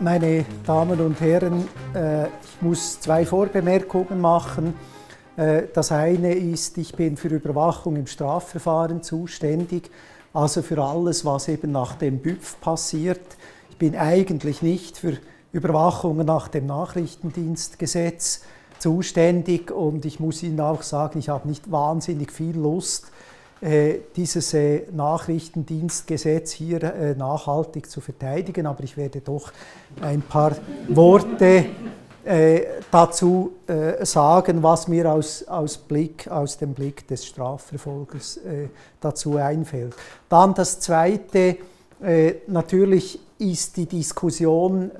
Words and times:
Meine 0.00 0.44
Damen 0.66 1.00
und 1.00 1.20
Herren, 1.20 1.68
äh, 1.94 2.24
ich 2.24 2.62
muss 2.62 3.00
zwei 3.00 3.26
Vorbemerkungen 3.26 4.20
machen. 4.20 4.74
Äh, 5.36 5.64
das 5.74 5.92
eine 5.92 6.32
ist, 6.32 6.78
ich 6.78 6.94
bin 6.94 7.16
für 7.16 7.28
Überwachung 7.28 7.96
im 7.96 8.06
Strafverfahren 8.06 9.02
zuständig, 9.02 9.90
also 10.32 10.62
für 10.62 10.82
alles, 10.82 11.24
was 11.24 11.48
eben 11.48 11.72
nach 11.72 11.96
dem 11.96 12.20
BÜPF 12.20 12.60
passiert. 12.60 13.36
Ich 13.70 13.76
bin 13.76 13.96
eigentlich 13.96 14.62
nicht 14.62 14.96
für 14.96 15.18
Überwachungen 15.52 16.26
nach 16.26 16.48
dem 16.48 16.66
Nachrichtendienstgesetz 16.66 18.42
zuständig 18.78 19.70
und 19.70 20.04
ich 20.04 20.20
muss 20.20 20.42
Ihnen 20.42 20.60
auch 20.60 20.82
sagen, 20.82 21.18
ich 21.18 21.28
habe 21.28 21.48
nicht 21.48 21.70
wahnsinnig 21.70 22.32
viel 22.32 22.56
Lust, 22.56 23.10
dieses 24.16 24.52
äh, 24.54 24.82
Nachrichtendienstgesetz 24.92 26.52
hier 26.52 26.82
äh, 26.82 27.14
nachhaltig 27.14 27.90
zu 27.90 28.00
verteidigen, 28.00 28.66
aber 28.66 28.84
ich 28.84 28.96
werde 28.96 29.20
doch 29.20 29.52
ein 30.00 30.22
paar 30.22 30.52
Worte 30.88 31.66
dazu 32.90 33.52
sagen, 34.00 34.62
was 34.62 34.88
mir 34.88 35.12
aus, 35.12 35.46
aus, 35.46 35.76
Blick, 35.76 36.26
aus 36.26 36.56
dem 36.56 36.72
Blick 36.72 37.06
des 37.06 37.26
Strafverfolgers 37.26 38.40
dazu 38.98 39.36
einfällt. 39.36 39.94
Dann 40.30 40.54
das 40.54 40.80
Zweite, 40.80 41.58
natürlich 42.46 43.20
ist 43.38 43.76
die 43.76 43.84
Diskussion 43.84 44.90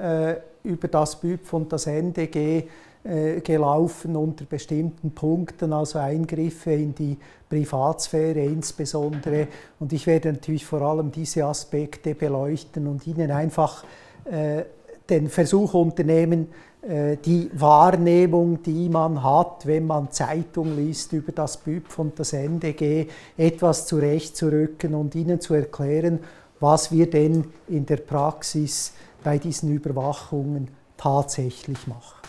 über 0.64 0.88
das 0.88 1.16
BÜPF 1.16 1.52
und 1.52 1.72
das 1.72 1.86
NDG 1.86 2.58
äh, 2.58 2.64
gelaufen 3.04 4.16
unter 4.16 4.46
bestimmten 4.46 5.10
Punkten, 5.10 5.74
also 5.74 5.98
Eingriffe 5.98 6.72
in 6.72 6.94
die 6.94 7.18
Privatsphäre 7.50 8.40
insbesondere. 8.40 9.48
Und 9.78 9.92
ich 9.92 10.06
werde 10.06 10.32
natürlich 10.32 10.64
vor 10.64 10.80
allem 10.80 11.12
diese 11.12 11.44
Aspekte 11.44 12.14
beleuchten 12.14 12.86
und 12.86 13.06
Ihnen 13.06 13.30
einfach 13.30 13.84
äh, 14.24 14.64
den 15.08 15.28
Versuch 15.28 15.74
unternehmen, 15.74 16.48
äh, 16.82 17.16
die 17.16 17.50
Wahrnehmung, 17.54 18.62
die 18.62 18.88
man 18.88 19.22
hat, 19.22 19.66
wenn 19.66 19.86
man 19.86 20.10
Zeitung 20.10 20.76
liest 20.76 21.12
über 21.12 21.32
das 21.32 21.58
BÜPF 21.58 21.98
und 21.98 22.18
das 22.18 22.32
NDG, 22.32 23.08
etwas 23.36 23.86
zurechtzurücken 23.86 24.94
und 24.94 25.14
Ihnen 25.14 25.40
zu 25.40 25.54
erklären, 25.54 26.20
was 26.60 26.90
wir 26.90 27.08
denn 27.08 27.44
in 27.68 27.86
der 27.86 27.98
Praxis 27.98 28.92
bei 29.22 29.38
diesen 29.38 29.70
Überwachungen 29.70 30.68
tatsächlich 30.96 31.86
machen. 31.86 32.23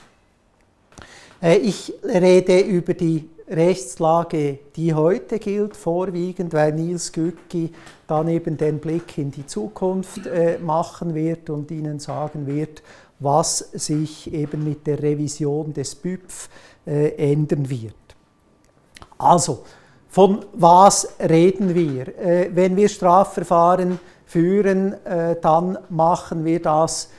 Äh, 1.46 1.58
ich 1.58 1.94
rede 2.04 2.60
über 2.62 2.96
die 2.96 3.30
Rechtslage, 3.48 4.58
die 4.76 4.96
heute 4.96 5.38
gilt, 5.38 5.78
vorwiegend, 5.78 6.54
weil 6.54 6.74
Nils 6.74 7.12
Gücki 7.12 7.72
dann 8.08 8.28
eben 8.28 8.58
den 8.58 8.80
Blick 8.80 9.20
in 9.20 9.30
die 9.30 9.46
Zukunft 9.46 10.26
äh, 10.26 10.58
machen 10.58 11.14
wird 11.14 11.52
und 11.52 11.70
Ihnen 11.70 12.00
sagen 12.00 12.48
wird, 12.48 12.82
was 13.20 13.60
sich 13.60 14.34
eben 14.34 14.64
mit 14.64 14.88
der 14.88 15.02
Revision 15.02 15.72
des 15.74 15.94
BÜPF 15.94 16.50
äh, 16.88 17.10
ändern 17.32 17.70
wird. 17.70 17.94
Also, 19.20 19.64
von 20.10 20.46
was 20.54 21.10
reden 21.20 21.76
wir? 21.76 22.08
wenn 22.54 22.78
wir 22.78 22.88
Strafverfahren 22.88 24.00
führen, 24.26 24.96
dann 25.42 25.78
machen 25.90 26.46
wir 26.46 26.62
das 26.62 27.10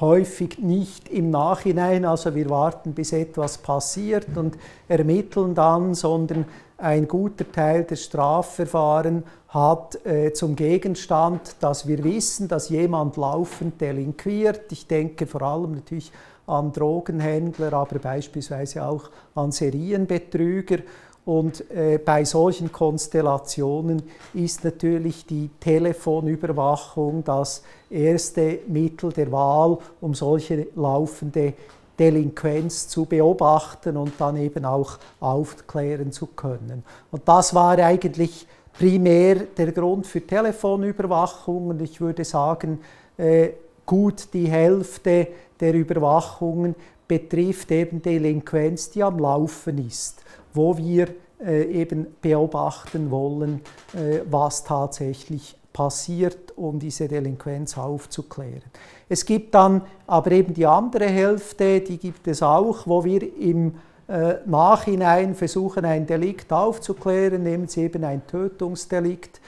häufig 0.00 0.58
nicht 0.58 1.08
im 1.08 1.30
Nachhinein, 1.30 2.04
also 2.04 2.34
wir 2.34 2.48
warten, 2.48 2.94
bis 2.94 3.12
etwas 3.12 3.58
passiert 3.58 4.36
und 4.36 4.56
ermitteln 4.88 5.54
dann, 5.54 5.94
sondern 5.94 6.46
ein 6.78 7.06
guter 7.06 7.50
Teil 7.50 7.84
des 7.84 8.04
Strafverfahren 8.04 9.24
hat 9.48 10.04
äh, 10.04 10.32
zum 10.32 10.56
Gegenstand, 10.56 11.56
dass 11.60 11.86
wir 11.86 12.02
wissen, 12.02 12.48
dass 12.48 12.68
jemand 12.68 13.16
laufend 13.16 13.80
delinquiert. 13.80 14.72
Ich 14.72 14.88
denke 14.88 15.26
vor 15.26 15.42
allem 15.42 15.72
natürlich 15.76 16.10
an 16.46 16.72
Drogenhändler, 16.72 17.72
aber 17.72 17.98
beispielsweise 18.00 18.84
auch 18.84 19.10
an 19.34 19.52
Serienbetrüger. 19.52 20.78
Und 21.24 21.70
äh, 21.70 21.98
bei 21.98 22.24
solchen 22.24 22.70
Konstellationen 22.70 24.02
ist 24.34 24.62
natürlich 24.62 25.24
die 25.24 25.48
Telefonüberwachung 25.58 27.24
das 27.24 27.62
erste 27.88 28.58
Mittel 28.66 29.10
der 29.10 29.32
Wahl, 29.32 29.78
um 30.02 30.14
solche 30.14 30.66
laufende 30.76 31.54
Delinquenz 31.98 32.88
zu 32.88 33.06
beobachten 33.06 33.96
und 33.96 34.12
dann 34.18 34.36
eben 34.36 34.64
auch 34.66 34.98
aufklären 35.20 36.12
zu 36.12 36.26
können. 36.26 36.82
Und 37.10 37.22
das 37.26 37.54
war 37.54 37.78
eigentlich 37.78 38.46
primär 38.72 39.36
der 39.56 39.72
Grund 39.72 40.06
für 40.06 40.20
Telefonüberwachung 40.20 41.68
und 41.68 41.80
ich 41.80 42.00
würde 42.00 42.24
sagen, 42.24 42.80
äh, 43.16 43.50
gut 43.86 44.28
die 44.34 44.48
Hälfte 44.48 45.28
der 45.58 45.72
Überwachungen 45.72 46.74
betrifft 47.06 47.70
eben 47.70 48.02
Delinquenz, 48.02 48.90
die 48.90 49.02
am 49.02 49.18
Laufen 49.18 49.86
ist 49.86 50.23
wo 50.54 50.78
wir 50.78 51.08
äh, 51.44 51.64
eben 51.64 52.06
beobachten 52.22 53.10
wollen, 53.10 53.60
äh, 53.92 54.20
was 54.30 54.64
tatsächlich 54.64 55.56
passiert, 55.72 56.56
um 56.56 56.78
diese 56.78 57.08
Delinquenz 57.08 57.76
aufzuklären. 57.76 58.62
Es 59.08 59.26
gibt 59.26 59.54
dann 59.54 59.82
aber 60.06 60.30
eben 60.30 60.54
die 60.54 60.64
andere 60.64 61.06
Hälfte, 61.06 61.80
die 61.80 61.98
gibt 61.98 62.28
es 62.28 62.42
auch, 62.42 62.86
wo 62.86 63.04
wir 63.04 63.22
im 63.36 63.74
äh, 64.08 64.34
Nachhinein 64.46 65.34
versuchen, 65.34 65.84
ein 65.84 66.06
Delikt 66.06 66.52
aufzuklären, 66.52 67.42
nehmen 67.42 67.66
Sie 67.66 67.82
eben 67.82 68.04
ein 68.04 68.26
Tötungsdelikt 68.26 69.40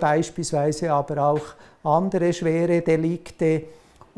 beispielsweise, 0.00 0.92
aber 0.92 1.24
auch 1.24 1.40
andere 1.84 2.32
schwere 2.32 2.80
Delikte 2.80 3.62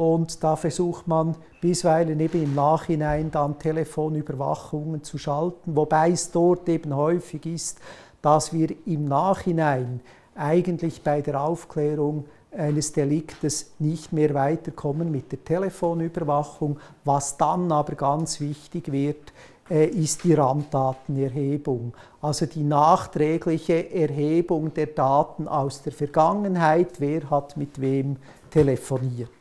und 0.00 0.42
da 0.42 0.56
versucht 0.56 1.06
man 1.08 1.36
bisweilen 1.60 2.18
eben 2.20 2.42
im 2.42 2.54
Nachhinein 2.54 3.30
dann 3.30 3.58
Telefonüberwachungen 3.58 5.04
zu 5.04 5.18
schalten, 5.18 5.76
wobei 5.76 6.12
es 6.12 6.30
dort 6.30 6.66
eben 6.70 6.96
häufig 6.96 7.44
ist, 7.44 7.80
dass 8.22 8.54
wir 8.54 8.74
im 8.86 9.04
Nachhinein 9.04 10.00
eigentlich 10.34 11.02
bei 11.02 11.20
der 11.20 11.42
Aufklärung 11.42 12.24
eines 12.50 12.92
Deliktes 12.92 13.72
nicht 13.78 14.10
mehr 14.10 14.32
weiterkommen 14.32 15.10
mit 15.10 15.32
der 15.32 15.44
Telefonüberwachung. 15.44 16.78
Was 17.04 17.36
dann 17.36 17.70
aber 17.70 17.94
ganz 17.94 18.40
wichtig 18.40 18.90
wird, 18.90 19.34
äh, 19.68 19.84
ist 19.84 20.24
die 20.24 20.32
Randdatenerhebung, 20.32 21.92
also 22.22 22.46
die 22.46 22.64
nachträgliche 22.64 23.92
Erhebung 23.92 24.72
der 24.72 24.86
Daten 24.86 25.46
aus 25.46 25.82
der 25.82 25.92
Vergangenheit, 25.92 27.00
wer 27.00 27.28
hat 27.28 27.58
mit 27.58 27.78
wem 27.82 28.16
telefoniert. 28.50 29.39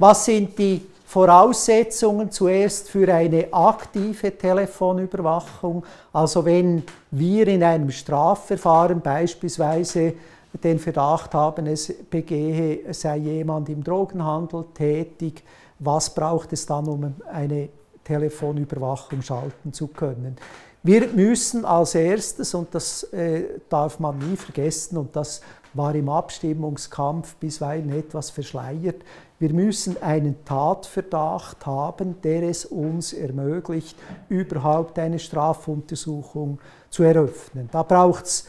Was 0.00 0.24
sind 0.24 0.58
die 0.58 0.80
Voraussetzungen 1.04 2.30
zuerst 2.30 2.88
für 2.88 3.12
eine 3.12 3.52
aktive 3.52 4.34
Telefonüberwachung? 4.34 5.84
Also 6.10 6.42
wenn 6.42 6.84
wir 7.10 7.46
in 7.46 7.62
einem 7.62 7.90
Strafverfahren 7.90 9.02
beispielsweise 9.02 10.14
den 10.64 10.78
Verdacht 10.78 11.34
haben, 11.34 11.66
es 11.66 11.92
begehe, 12.08 12.94
sei 12.94 13.18
jemand 13.18 13.68
im 13.68 13.84
Drogenhandel 13.84 14.64
tätig, 14.72 15.44
was 15.78 16.14
braucht 16.14 16.54
es 16.54 16.64
dann, 16.64 16.88
um 16.88 17.14
eine 17.30 17.68
Telefonüberwachung 18.02 19.20
schalten 19.20 19.74
zu 19.74 19.88
können? 19.88 20.38
Wir 20.82 21.08
müssen 21.08 21.66
als 21.66 21.94
erstes, 21.94 22.54
und 22.54 22.74
das 22.74 23.02
äh, 23.12 23.60
darf 23.68 24.00
man 24.00 24.16
nie 24.16 24.36
vergessen, 24.36 24.96
und 24.96 25.14
das 25.14 25.42
war 25.74 25.94
im 25.94 26.08
Abstimmungskampf 26.08 27.34
bisweilen 27.34 27.92
etwas 27.92 28.30
verschleiert, 28.30 29.02
wir 29.40 29.54
müssen 29.54 30.00
einen 30.02 30.44
Tatverdacht 30.44 31.64
haben, 31.64 32.20
der 32.22 32.42
es 32.42 32.66
uns 32.66 33.14
ermöglicht, 33.14 33.96
überhaupt 34.28 34.98
eine 34.98 35.18
Strafuntersuchung 35.18 36.58
zu 36.90 37.02
eröffnen. 37.04 37.70
Da 37.72 37.82
braucht 37.82 38.26
es 38.26 38.46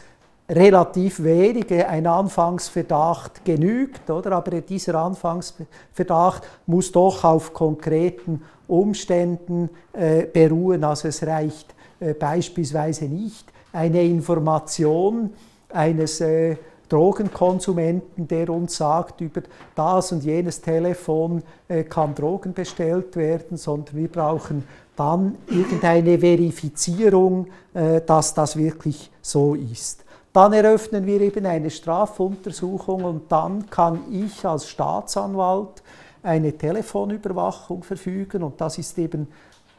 relativ 0.50 1.24
wenige, 1.24 1.88
ein 1.88 2.06
Anfangsverdacht 2.06 3.45
genügt, 3.45 4.10
oder? 4.10 4.33
aber 4.33 4.60
dieser 4.60 4.95
Anfangsverdacht 4.95 6.44
muss 6.66 6.92
doch 6.92 7.24
auf 7.24 7.54
konkreten 7.54 8.42
Umständen 8.68 9.69
äh, 9.94 10.25
beruhen. 10.25 10.83
Also 10.83 11.07
es 11.07 11.24
reicht 11.25 11.74
äh, 12.01 12.13
beispielsweise 12.13 13.06
nicht 13.06 13.45
eine 13.71 14.04
Information 14.04 15.31
eines 15.69 16.19
äh, 16.19 16.57
Drogenkonsumenten, 16.92 18.28
der 18.28 18.50
uns 18.50 18.76
sagt, 18.76 19.22
über 19.22 19.42
das 19.76 20.12
und 20.12 20.24
jenes 20.24 20.60
Telefon 20.60 21.42
äh, 21.70 21.84
kann 21.84 22.14
Drogen 22.14 22.54
bestellt 22.54 23.16
werden, 23.16 23.56
sondern 23.56 23.96
wir 23.96 24.10
brauchen 24.10 24.66
dann 24.96 25.38
irgendeine 25.48 26.20
Verifizierung, 26.20 27.48
äh, 27.74 28.02
dass 28.02 28.34
das 28.34 28.58
wirklich 28.58 29.10
so 29.22 29.56
ist. 29.56 30.04
Dann 30.34 30.52
eröffnen 30.52 31.06
wir 31.06 31.22
eben 31.22 31.46
eine 31.46 31.70
Strafuntersuchung 31.70 33.04
und 33.04 33.32
dann 33.32 33.70
kann 33.70 34.02
ich 34.12 34.46
als 34.46 34.68
Staatsanwalt 34.68 35.82
eine 36.24 36.58
Telefonüberwachung 36.58 37.84
verfügen 37.84 38.44
und 38.44 38.60
das 38.60 38.78
ist 38.78 38.98
eben 38.98 39.28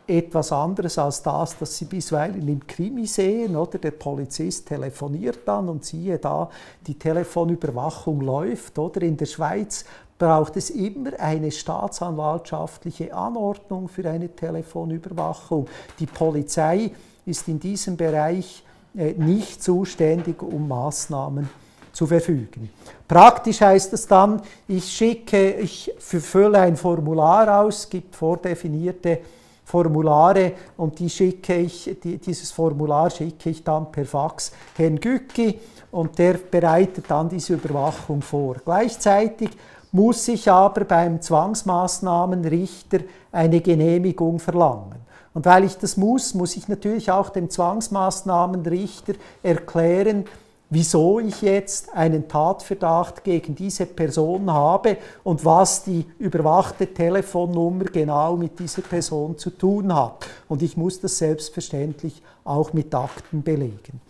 etwas 0.06 0.52
anderes 0.52 0.98
als 0.98 1.22
das, 1.22 1.56
das 1.58 1.76
Sie 1.76 1.84
bisweilen 1.84 2.46
im 2.48 2.66
Krimi 2.66 3.06
sehen. 3.06 3.56
Oder? 3.56 3.78
Der 3.78 3.92
Polizist 3.92 4.68
telefoniert 4.68 5.40
dann 5.46 5.68
und 5.68 5.84
siehe 5.84 6.18
da, 6.18 6.50
die 6.86 6.98
Telefonüberwachung 6.98 8.20
läuft. 8.20 8.78
Oder? 8.78 9.02
In 9.02 9.16
der 9.16 9.26
Schweiz 9.26 9.84
braucht 10.18 10.56
es 10.56 10.70
immer 10.70 11.18
eine 11.18 11.50
staatsanwaltschaftliche 11.50 13.14
Anordnung 13.14 13.88
für 13.88 14.08
eine 14.08 14.28
Telefonüberwachung. 14.28 15.66
Die 15.98 16.06
Polizei 16.06 16.90
ist 17.26 17.48
in 17.48 17.58
diesem 17.58 17.96
Bereich 17.96 18.64
äh, 18.96 19.12
nicht 19.12 19.62
zuständig, 19.62 20.42
um 20.42 20.68
Maßnahmen 20.68 21.48
zu 21.92 22.06
verfügen. 22.06 22.70
Praktisch 23.06 23.60
heißt 23.60 23.92
es 23.92 24.06
dann, 24.06 24.40
ich 24.66 24.90
schicke, 24.90 25.54
ich 25.54 25.92
fülle 25.98 26.58
ein 26.58 26.76
Formular 26.76 27.62
aus, 27.62 27.88
gibt 27.88 28.16
vordefinierte 28.16 29.20
Formulare 29.64 30.52
und 30.76 30.98
die 30.98 31.08
schicke 31.08 31.56
ich, 31.56 31.96
die, 32.02 32.18
dieses 32.18 32.50
Formular 32.50 33.10
schicke 33.10 33.50
ich 33.50 33.62
dann 33.62 33.90
per 33.90 34.04
Fax 34.04 34.52
Herrn 34.76 34.98
Gücki 34.98 35.58
und 35.90 36.18
der 36.18 36.34
bereitet 36.34 37.06
dann 37.08 37.28
diese 37.28 37.54
Überwachung 37.54 38.22
vor. 38.22 38.56
Gleichzeitig 38.64 39.50
muss 39.92 40.26
ich 40.28 40.50
aber 40.50 40.84
beim 40.84 41.20
Zwangsmaßnahmenrichter 41.20 43.00
eine 43.30 43.60
Genehmigung 43.60 44.38
verlangen. 44.38 45.02
Und 45.34 45.46
weil 45.46 45.64
ich 45.64 45.78
das 45.78 45.96
muss, 45.96 46.34
muss 46.34 46.56
ich 46.56 46.68
natürlich 46.68 47.10
auch 47.10 47.30
dem 47.30 47.48
Zwangsmaßnahmenrichter 47.48 49.14
erklären, 49.42 50.24
wieso 50.72 51.20
ich 51.20 51.42
jetzt 51.42 51.94
einen 51.94 52.28
Tatverdacht 52.28 53.24
gegen 53.24 53.54
diese 53.54 53.84
Person 53.84 54.50
habe 54.50 54.96
und 55.22 55.44
was 55.44 55.84
die 55.84 56.06
überwachte 56.18 56.86
Telefonnummer 56.86 57.84
genau 57.84 58.36
mit 58.36 58.58
dieser 58.58 58.80
Person 58.80 59.36
zu 59.36 59.50
tun 59.50 59.94
hat. 59.94 60.26
Und 60.48 60.62
ich 60.62 60.78
muss 60.78 60.98
das 60.98 61.18
selbstverständlich 61.18 62.22
auch 62.42 62.72
mit 62.72 62.94
Akten 62.94 63.42
belegen. 63.42 64.00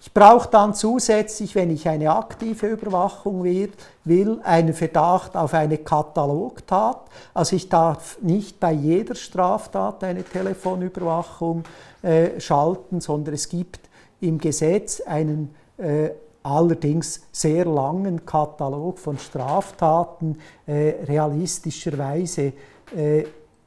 Ich 0.00 0.12
brauche 0.12 0.48
dann 0.50 0.74
zusätzlich, 0.74 1.54
wenn 1.54 1.70
ich 1.70 1.88
eine 1.88 2.10
aktive 2.10 2.66
Überwachung 2.66 3.44
will, 3.44 4.40
einen 4.42 4.74
Verdacht 4.74 5.36
auf 5.36 5.54
eine 5.54 5.78
Katalogtat. 5.78 7.02
Also 7.32 7.54
ich 7.54 7.68
darf 7.68 8.20
nicht 8.22 8.58
bei 8.58 8.72
jeder 8.72 9.14
Straftat 9.14 10.02
eine 10.02 10.24
Telefonüberwachung 10.24 11.62
äh, 12.02 12.40
schalten, 12.40 13.00
sondern 13.00 13.34
es 13.34 13.48
gibt 13.48 13.80
im 14.20 14.38
Gesetz 14.38 15.00
einen 15.00 15.54
äh, 15.78 16.10
allerdings 16.42 17.22
sehr 17.32 17.64
langen 17.64 18.24
Katalog 18.24 18.98
von 18.98 19.18
Straftaten. 19.18 20.38
Äh, 20.66 20.94
realistischerweise 21.06 22.52
äh, 22.96 23.24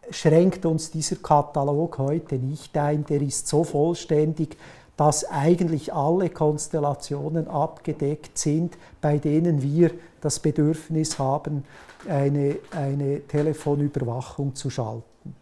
schränkt 0.10 0.66
uns 0.66 0.92
dieser 0.92 1.18
Katalog 1.18 1.98
heute 1.98 2.36
nicht 2.36 2.78
ein. 2.78 3.06
Der 3.06 3.22
ist 3.22 3.48
so 3.48 3.64
vollständig, 3.64 4.58
dass 4.98 5.26
eigentlich 5.26 5.94
alle 5.94 6.30
Konstellationen 6.30 7.48
abgedeckt 7.48 8.38
sind, 8.38 8.78
bei 9.00 9.18
denen 9.18 9.62
wir 9.62 9.92
das 10.20 10.40
Bedürfnis 10.40 11.18
haben, 11.18 11.64
eine, 12.08 12.58
eine 12.72 13.22
Telefonüberwachung 13.28 14.54
zu 14.54 14.70
schalten. 14.70 15.36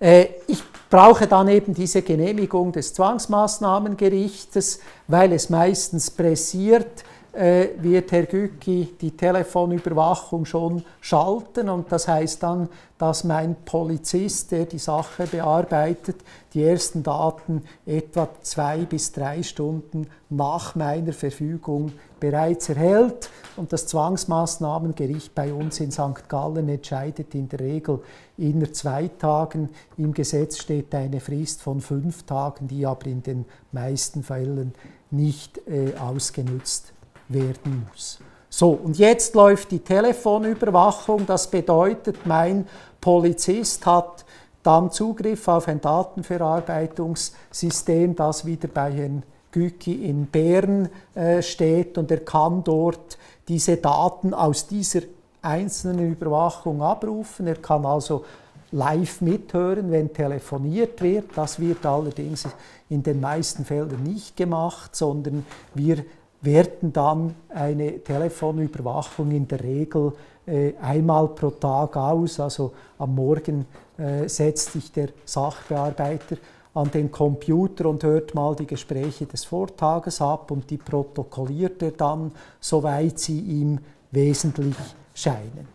Äh, 0.00 0.26
ich 0.46 0.62
brauche 0.90 1.26
dann 1.26 1.48
eben 1.48 1.74
diese 1.74 2.02
Genehmigung 2.02 2.72
des 2.72 2.94
Zwangsmaßnahmengerichtes, 2.94 4.80
weil 5.08 5.32
es 5.32 5.50
meistens 5.50 6.10
pressiert, 6.10 7.04
äh, 7.34 7.70
wird 7.78 8.12
Herr 8.12 8.26
Gücki 8.26 8.94
die 9.00 9.16
Telefonüberwachung 9.16 10.44
schon 10.44 10.84
schalten. 11.00 11.68
Und 11.68 11.90
das 11.90 12.06
heißt 12.06 12.42
dann, 12.42 12.68
dass 12.96 13.24
mein 13.24 13.56
Polizist, 13.64 14.52
der 14.52 14.66
die 14.66 14.78
Sache 14.78 15.26
bearbeitet, 15.26 16.16
die 16.52 16.62
ersten 16.62 17.02
Daten 17.02 17.64
etwa 17.84 18.28
zwei 18.42 18.84
bis 18.84 19.10
drei 19.10 19.42
Stunden 19.42 20.06
nach 20.30 20.76
meiner 20.76 21.12
Verfügung 21.12 21.92
bereits 22.24 22.70
erhält 22.70 23.28
und 23.56 23.72
das 23.74 23.86
Zwangsmaßnahmengericht 23.86 25.34
bei 25.34 25.52
uns 25.52 25.80
in 25.80 25.90
St. 25.90 26.26
Gallen 26.26 26.70
entscheidet 26.70 27.34
in 27.34 27.50
der 27.50 27.60
Regel 27.60 28.00
innerhalb 28.38 28.74
zwei 28.74 29.08
Tagen. 29.08 29.68
Im 29.98 30.14
Gesetz 30.14 30.56
steht 30.56 30.94
eine 30.94 31.20
Frist 31.20 31.60
von 31.60 31.82
fünf 31.82 32.22
Tagen, 32.22 32.66
die 32.66 32.86
aber 32.86 33.04
in 33.08 33.22
den 33.22 33.44
meisten 33.72 34.22
Fällen 34.22 34.72
nicht 35.10 35.60
äh, 35.68 35.92
ausgenutzt 35.98 36.94
werden 37.28 37.86
muss. 37.90 38.20
So, 38.48 38.70
und 38.70 38.98
jetzt 38.98 39.34
läuft 39.34 39.70
die 39.70 39.80
Telefonüberwachung. 39.80 41.26
Das 41.26 41.50
bedeutet, 41.50 42.24
mein 42.24 42.66
Polizist 43.02 43.84
hat 43.84 44.24
dann 44.62 44.90
Zugriff 44.90 45.46
auf 45.46 45.68
ein 45.68 45.82
Datenverarbeitungssystem, 45.82 48.16
das 48.16 48.46
wieder 48.46 48.68
bei 48.68 48.90
Herrn 48.92 49.24
Güki 49.54 50.08
in 50.08 50.26
Bern 50.26 50.88
äh, 51.14 51.40
steht 51.40 51.96
und 51.96 52.10
er 52.10 52.24
kann 52.24 52.64
dort 52.64 53.16
diese 53.46 53.76
Daten 53.76 54.34
aus 54.34 54.66
dieser 54.66 55.02
einzelnen 55.42 56.10
Überwachung 56.10 56.82
abrufen. 56.82 57.46
Er 57.46 57.56
kann 57.56 57.86
also 57.86 58.24
live 58.72 59.20
mithören, 59.20 59.92
wenn 59.92 60.12
telefoniert 60.12 61.00
wird. 61.00 61.26
Das 61.36 61.60
wird 61.60 61.86
allerdings 61.86 62.48
in 62.88 63.04
den 63.04 63.20
meisten 63.20 63.64
Fällen 63.64 64.02
nicht 64.02 64.36
gemacht, 64.36 64.96
sondern 64.96 65.46
wir 65.74 66.04
werten 66.40 66.92
dann 66.92 67.36
eine 67.48 68.00
Telefonüberwachung 68.00 69.30
in 69.30 69.46
der 69.46 69.62
Regel 69.62 70.12
äh, 70.46 70.72
einmal 70.82 71.28
pro 71.28 71.50
Tag 71.50 71.96
aus. 71.96 72.40
Also 72.40 72.72
am 72.98 73.14
Morgen 73.14 73.66
äh, 73.96 74.28
setzt 74.28 74.72
sich 74.72 74.90
der 74.90 75.10
Sachbearbeiter 75.24 76.38
an 76.74 76.90
den 76.90 77.10
Computer 77.10 77.86
und 77.86 78.02
hört 78.02 78.34
mal 78.34 78.54
die 78.56 78.66
Gespräche 78.66 79.26
des 79.26 79.44
Vortages 79.44 80.20
ab 80.20 80.50
und 80.50 80.68
die 80.70 80.76
protokolliert 80.76 81.82
er 81.82 81.92
dann, 81.92 82.32
soweit 82.60 83.18
sie 83.18 83.40
ihm 83.40 83.78
wesentlich 84.10 84.76
scheinen. 85.14 85.68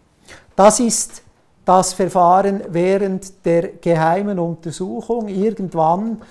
Das 0.56 0.80
ist 0.80 1.24
das 1.64 1.94
Verfahren 1.94 2.62
während 2.70 3.46
der 3.46 3.70
geheimen 3.74 4.40
Untersuchung. 4.40 5.30
Irgendwann 5.30 6.22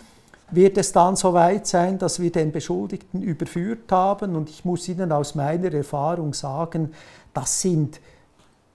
wird 0.51 0.79
es 0.79 0.93
dann 0.93 1.17
so 1.17 1.33
weit 1.33 1.67
sein, 1.67 1.99
dass 1.99 2.21
wir 2.21 2.33
den 2.33 2.53
Beschuldigten 2.53 3.23
überführt 3.23 3.91
haben. 3.91 4.37
Und 4.37 4.51
ich 4.51 4.65
muss 4.65 4.89
Ihnen 4.89 5.13
aus 5.13 5.35
meiner 5.35 5.73
Erfahrung 5.73 6.35
sagen, 6.35 6.93
das 7.33 7.61
sind 7.61 8.01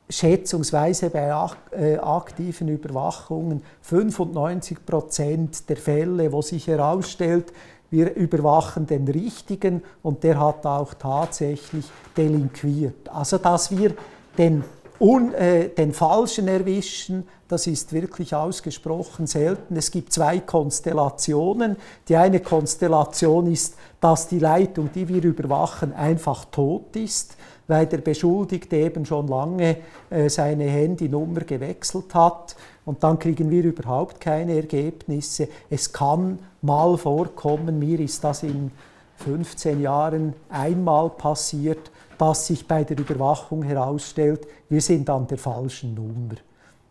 schätzungsweise 0.09 1.09
bei 1.09 1.33
äh, 1.71 1.97
aktiven 1.97 2.67
Überwachungen 2.67 3.63
95 3.81 4.85
Prozent 4.85 5.69
der 5.69 5.77
Fälle, 5.77 6.31
wo 6.31 6.41
sich 6.41 6.67
herausstellt, 6.67 7.53
wir 7.89 8.15
überwachen 8.15 8.87
den 8.87 9.07
Richtigen 9.07 9.83
und 10.01 10.23
der 10.23 10.39
hat 10.39 10.65
auch 10.65 10.95
tatsächlich 10.95 11.85
delinquiert. 12.17 13.07
Also 13.09 13.37
dass 13.37 13.69
wir 13.69 13.93
den 14.37 14.63
Un, 14.99 15.33
äh, 15.33 15.69
den 15.69 15.91
Falschen 15.91 16.47
erwischen, 16.47 17.27
das 17.49 17.67
ist 17.67 17.91
wirklich 17.91 18.33
ausgesprochen 18.33 19.27
selten. 19.27 19.75
Es 19.75 19.91
gibt 19.91 20.13
zwei 20.13 20.39
Konstellationen. 20.39 21.75
Die 22.07 22.15
eine 22.15 22.39
Konstellation 22.39 23.51
ist, 23.51 23.75
dass 23.99 24.27
die 24.27 24.39
Leitung, 24.39 24.89
die 24.93 25.07
wir 25.09 25.23
überwachen, 25.23 25.93
einfach 25.93 26.45
tot 26.45 26.95
ist, 26.95 27.35
weil 27.67 27.85
der 27.87 27.99
Beschuldigte 27.99 28.75
eben 28.75 29.05
schon 29.05 29.27
lange 29.27 29.77
äh, 30.09 30.29
seine 30.29 30.65
Handynummer 30.65 31.41
gewechselt 31.41 32.13
hat 32.13 32.55
und 32.85 33.03
dann 33.03 33.19
kriegen 33.19 33.49
wir 33.49 33.63
überhaupt 33.63 34.19
keine 34.19 34.55
Ergebnisse. 34.55 35.47
Es 35.69 35.91
kann 35.91 36.39
mal 36.61 36.97
vorkommen, 36.97 37.79
mir 37.79 37.99
ist 37.99 38.23
das 38.23 38.43
in 38.43 38.71
15 39.17 39.81
Jahren 39.81 40.33
einmal 40.49 41.09
passiert, 41.09 41.91
dass 42.17 42.47
sich 42.47 42.67
bei 42.67 42.83
der 42.83 42.97
Überwachung 42.97 43.63
herausstellt, 43.63 44.45
wir 44.69 44.81
sind 44.81 45.09
an 45.09 45.27
der 45.27 45.37
falschen 45.37 45.93
Nummer. 45.93 46.35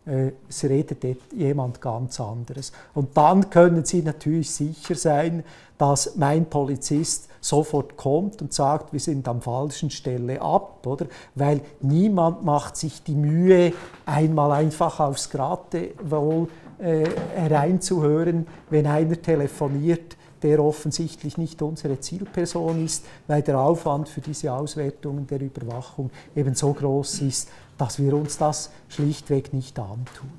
Äh, 0.05 0.33
es 0.49 0.63
redet 0.63 1.03
jemand 1.33 1.79
ganz 1.79 2.19
anderes. 2.19 2.71
Und 2.93 3.15
dann 3.15 3.49
können 3.49 3.85
Sie 3.85 4.01
natürlich 4.01 4.51
sicher 4.51 4.95
sein, 4.95 5.43
dass 5.83 6.15
mein 6.15 6.45
Polizist 6.45 7.27
sofort 7.41 7.97
kommt 7.97 8.41
und 8.41 8.53
sagt, 8.53 8.93
wir 8.93 9.01
sind 9.01 9.27
am 9.27 9.41
falschen 9.41 9.89
Stelle 9.89 10.41
ab, 10.41 10.87
oder? 10.87 11.07
Weil 11.35 11.59
niemand 11.81 12.45
macht 12.45 12.77
sich 12.77 13.03
die 13.03 13.15
Mühe, 13.15 13.73
einmal 14.05 14.53
einfach 14.53 15.01
aufs 15.01 15.29
Geratewohl 15.29 16.47
äh, 16.79 17.03
hereinzuhören, 17.35 18.47
wenn 18.69 18.87
einer 18.87 19.21
telefoniert, 19.21 20.15
der 20.41 20.63
offensichtlich 20.63 21.37
nicht 21.37 21.61
unsere 21.61 21.99
Zielperson 21.99 22.85
ist, 22.85 23.03
weil 23.27 23.41
der 23.41 23.59
Aufwand 23.59 24.07
für 24.07 24.21
diese 24.21 24.53
Auswertungen 24.53 25.27
der 25.27 25.41
Überwachung 25.41 26.11
eben 26.33 26.55
so 26.55 26.71
groß 26.71 27.23
ist, 27.23 27.49
dass 27.77 27.99
wir 27.99 28.13
uns 28.13 28.37
das 28.37 28.71
schlichtweg 28.87 29.51
nicht 29.51 29.77
antun. 29.77 30.31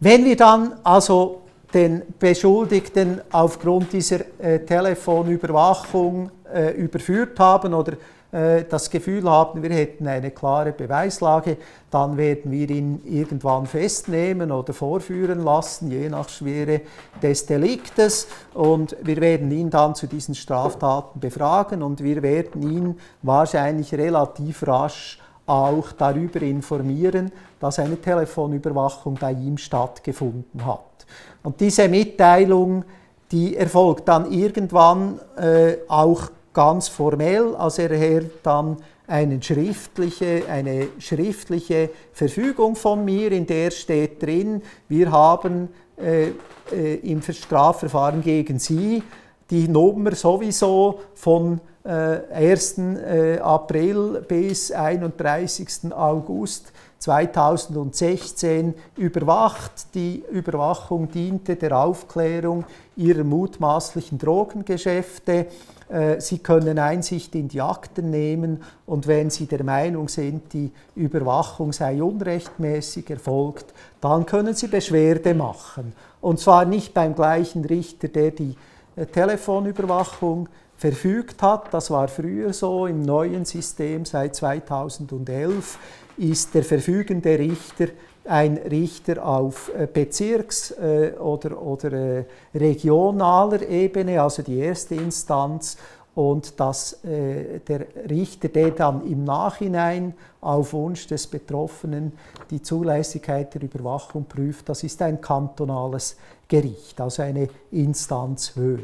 Wenn 0.00 0.26
wir 0.26 0.36
dann 0.36 0.74
also 0.84 1.45
den 1.76 2.02
Beschuldigten 2.18 3.20
aufgrund 3.30 3.92
dieser 3.92 4.20
äh, 4.38 4.60
Telefonüberwachung 4.60 6.30
äh, 6.52 6.70
überführt 6.70 7.38
haben 7.38 7.74
oder 7.74 7.92
äh, 8.32 8.64
das 8.64 8.88
Gefühl 8.88 9.28
haben, 9.28 9.62
wir 9.62 9.68
hätten 9.68 10.08
eine 10.08 10.30
klare 10.30 10.72
Beweislage, 10.72 11.58
dann 11.90 12.16
werden 12.16 12.50
wir 12.50 12.70
ihn 12.70 13.02
irgendwann 13.04 13.66
festnehmen 13.66 14.50
oder 14.52 14.72
vorführen 14.72 15.44
lassen, 15.44 15.90
je 15.90 16.08
nach 16.08 16.30
Schwere 16.30 16.80
des 17.22 17.44
Deliktes. 17.44 18.26
Und 18.54 18.96
wir 19.02 19.20
werden 19.20 19.50
ihn 19.50 19.68
dann 19.68 19.94
zu 19.94 20.06
diesen 20.06 20.34
Straftaten 20.34 21.20
befragen 21.20 21.82
und 21.82 22.02
wir 22.02 22.22
werden 22.22 22.62
ihn 22.62 22.98
wahrscheinlich 23.20 23.92
relativ 23.92 24.66
rasch 24.66 25.20
auch 25.44 25.92
darüber 25.92 26.40
informieren, 26.40 27.30
dass 27.60 27.78
eine 27.78 28.00
Telefonüberwachung 28.00 29.18
bei 29.20 29.32
ihm 29.32 29.58
stattgefunden 29.58 30.64
hat. 30.64 30.95
Und 31.42 31.60
diese 31.60 31.88
Mitteilung, 31.88 32.84
die 33.30 33.56
erfolgt 33.56 34.08
dann 34.08 34.30
irgendwann 34.30 35.20
äh, 35.36 35.76
auch 35.88 36.30
ganz 36.52 36.88
formell, 36.88 37.54
also 37.56 37.82
er 37.82 37.90
erhält 37.90 38.32
dann 38.42 38.78
eine 39.06 39.40
schriftliche, 39.42 40.42
eine 40.48 40.88
schriftliche 40.98 41.90
Verfügung 42.12 42.74
von 42.74 43.04
mir, 43.04 43.30
in 43.32 43.46
der 43.46 43.70
steht 43.70 44.22
drin, 44.22 44.62
wir 44.88 45.12
haben 45.12 45.68
äh, 45.96 46.30
äh, 46.72 46.94
im 47.02 47.22
Strafverfahren 47.22 48.22
gegen 48.22 48.58
Sie 48.58 49.02
die 49.50 49.68
Nummer 49.68 50.14
sowieso 50.14 51.00
von 51.14 51.60
1. 51.86 52.78
Äh, 52.78 53.38
April 53.38 54.24
bis 54.26 54.72
31. 54.72 55.92
August 55.92 56.72
2016 56.98 58.74
überwacht. 58.96 59.94
Die 59.94 60.24
Überwachung 60.30 61.10
diente 61.10 61.56
der 61.56 61.78
Aufklärung 61.78 62.64
ihrer 62.96 63.24
mutmaßlichen 63.24 64.18
Drogengeschäfte. 64.18 65.46
Äh, 65.88 66.20
Sie 66.20 66.38
können 66.38 66.78
Einsicht 66.78 67.34
in 67.36 67.48
die 67.48 67.60
Akten 67.60 68.10
nehmen 68.10 68.62
und 68.86 69.06
wenn 69.06 69.30
Sie 69.30 69.46
der 69.46 69.62
Meinung 69.62 70.08
sind, 70.08 70.52
die 70.52 70.72
Überwachung 70.96 71.72
sei 71.72 72.02
unrechtmäßig 72.02 73.08
erfolgt, 73.10 73.72
dann 74.00 74.26
können 74.26 74.54
Sie 74.54 74.66
Beschwerde 74.66 75.34
machen. 75.34 75.92
Und 76.20 76.40
zwar 76.40 76.64
nicht 76.64 76.92
beim 76.92 77.14
gleichen 77.14 77.64
Richter, 77.64 78.08
der 78.08 78.32
die 78.32 78.56
äh, 78.96 79.06
Telefonüberwachung 79.06 80.48
verfügt 80.76 81.42
hat. 81.42 81.72
Das 81.72 81.90
war 81.90 82.08
früher 82.08 82.52
so. 82.52 82.86
Im 82.86 83.02
neuen 83.02 83.44
System 83.44 84.04
seit 84.04 84.36
2011 84.36 85.78
ist 86.18 86.54
der 86.54 86.64
verfügende 86.64 87.38
Richter 87.38 87.88
ein 88.28 88.56
Richter 88.58 89.24
auf 89.24 89.70
äh, 89.74 89.86
Bezirks- 89.86 90.72
äh, 90.72 91.12
oder, 91.18 91.60
oder 91.60 91.92
äh, 91.92 92.24
regionaler 92.54 93.62
Ebene, 93.62 94.20
also 94.20 94.42
die 94.42 94.58
erste 94.58 94.94
Instanz, 94.94 95.76
und 96.14 96.58
dass 96.58 97.00
der 97.02 97.86
Richter, 98.08 98.48
der 98.48 98.70
dann 98.70 99.06
im 99.06 99.24
Nachhinein 99.24 100.14
auf 100.40 100.72
Wunsch 100.72 101.06
des 101.08 101.26
Betroffenen 101.26 102.12
die 102.48 102.62
Zulässigkeit 102.62 103.52
der 103.52 103.64
Überwachung 103.64 104.24
prüft, 104.24 104.66
das 104.70 104.82
ist 104.82 105.02
ein 105.02 105.20
kantonales 105.20 106.16
Gericht, 106.48 106.98
also 107.02 107.20
eine 107.20 107.50
Instanz 107.70 108.56
höher. 108.56 108.78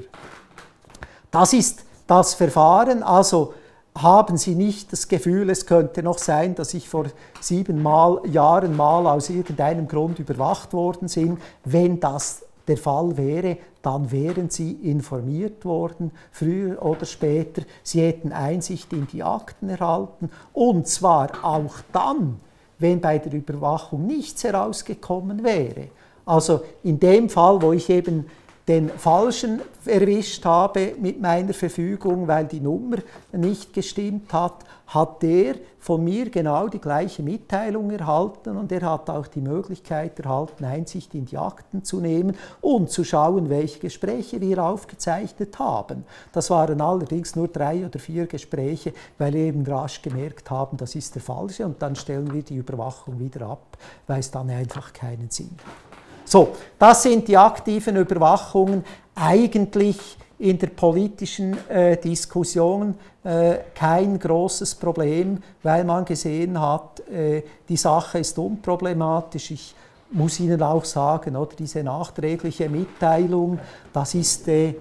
Das 1.33 1.55
ist 1.55 1.85
das 2.07 2.35
Verfahren, 2.35 3.03
also 3.03 3.55
haben 3.97 4.37
Sie 4.37 4.55
nicht 4.55 4.93
das 4.93 5.09
Gefühl, 5.09 5.49
es 5.49 5.67
könnte 5.67 6.03
noch 6.03 6.19
sein, 6.19 6.55
dass 6.55 6.75
ich 6.75 6.89
vor 6.89 7.07
sieben 7.41 7.83
mal, 7.83 8.21
Jahren 8.27 8.77
mal 8.77 9.07
aus 9.07 9.31
irgendeinem 9.31 9.89
Grund 9.89 10.19
überwacht 10.19 10.75
worden 10.75 11.09
bin. 11.09 11.39
Wenn 11.65 12.01
das 12.01 12.45
der 12.69 12.77
Fall 12.77 13.17
wäre, 13.17 13.57
dann 13.81 14.13
wären 14.13 14.51
Sie 14.51 14.73
informiert 14.73 15.65
worden, 15.65 16.13
früher 16.33 16.83
oder 16.83 17.07
später. 17.07 17.63
Sie 17.83 18.03
hätten 18.03 18.33
Einsicht 18.33 18.93
in 18.93 19.07
die 19.07 19.23
Akten 19.23 19.71
erhalten 19.71 20.31
und 20.53 20.87
zwar 20.87 21.31
auch 21.43 21.77
dann, 21.93 22.41
wenn 22.79 23.01
bei 23.01 23.19
der 23.19 23.33
Überwachung 23.33 24.07
nichts 24.07 24.45
herausgekommen 24.45 25.43
wäre. 25.43 25.89
Also 26.27 26.61
in 26.83 27.01
dem 27.01 27.29
Fall, 27.29 27.61
wo 27.63 27.73
ich 27.73 27.89
eben 27.89 28.27
den 28.69 28.91
Falschen 28.91 29.61
erwischt 29.87 30.45
habe 30.45 30.95
mit 31.01 31.21
meiner 31.21 31.53
Verfügung, 31.53 32.29
weil 32.29 32.47
die 32.47 32.61
Nummer 32.61 32.99
nicht 33.33 33.73
gestimmt 33.73 34.33
hat, 34.33 34.65
hat 34.87 35.23
der 35.23 35.55
von 35.81 36.05
mir 36.05 36.31
genau 36.31 36.69
die 36.69 36.81
gleiche 36.81 37.23
Mitteilung 37.25 37.91
erhalten 37.91 38.57
und 38.57 38.71
er 38.71 38.83
hat 38.83 39.11
auch 39.11 39.27
die 39.27 39.41
Möglichkeit 39.41 40.21
erhalten, 40.21 40.65
Einsicht 40.65 41.13
in 41.15 41.25
die 41.25 41.39
Akten 41.39 41.83
zu 41.83 41.99
nehmen 42.01 42.37
und 42.61 42.91
zu 42.91 43.03
schauen, 43.03 43.51
welche 43.51 43.81
Gespräche 43.81 44.41
wir 44.41 44.63
aufgezeichnet 44.63 45.59
haben. 45.59 46.05
Das 46.33 46.51
waren 46.51 46.81
allerdings 46.81 47.35
nur 47.35 47.49
drei 47.49 47.85
oder 47.85 47.99
vier 47.99 48.27
Gespräche, 48.27 48.93
weil 49.19 49.33
wir 49.33 49.41
eben 49.41 49.67
rasch 49.67 50.03
gemerkt 50.03 50.51
haben, 50.51 50.77
das 50.77 50.95
ist 50.95 51.17
der 51.17 51.23
falsche 51.23 51.65
und 51.65 51.83
dann 51.83 51.97
stellen 51.97 52.33
wir 52.33 52.43
die 52.43 52.57
Überwachung 52.57 53.19
wieder 53.19 53.47
ab, 53.47 53.77
weil 54.07 54.21
es 54.21 54.31
dann 54.31 54.51
einfach 54.51 54.93
keinen 54.93 55.31
Sinn 55.31 55.57
hat. 55.59 55.92
So, 56.25 56.49
das 56.79 57.03
sind 57.03 57.29
die 57.29 57.37
aktiven 57.37 57.97
Überwachungen 57.97 58.85
eigentlich 59.15 59.99
in 60.39 60.59
der 60.59 60.69
politischen 60.69 61.57
äh, 61.69 61.97
Diskussion 61.97 62.95
äh, 63.23 63.59
kein 63.75 64.19
großes 64.19 64.75
Problem, 64.75 65.41
weil 65.63 65.85
man 65.85 66.05
gesehen 66.05 66.61
hat, 66.61 67.01
äh, 67.09 67.43
die 67.69 67.77
Sache 67.77 68.19
ist 68.19 68.37
unproblematisch. 68.39 69.53
Ich 69.53 69.75
muss 70.11 70.41
Ihnen 70.41 70.61
auch 70.63 70.85
sagen, 70.85 71.37
oder 71.37 71.55
diese 71.57 71.85
nachträgliche 71.85 72.69
Mitteilung, 72.69 73.59
das 73.93 74.15
ist 74.15 74.49
äh, 74.49 74.75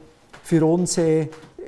für 0.43 0.65
uns 0.65 0.97
äh, 0.97 1.27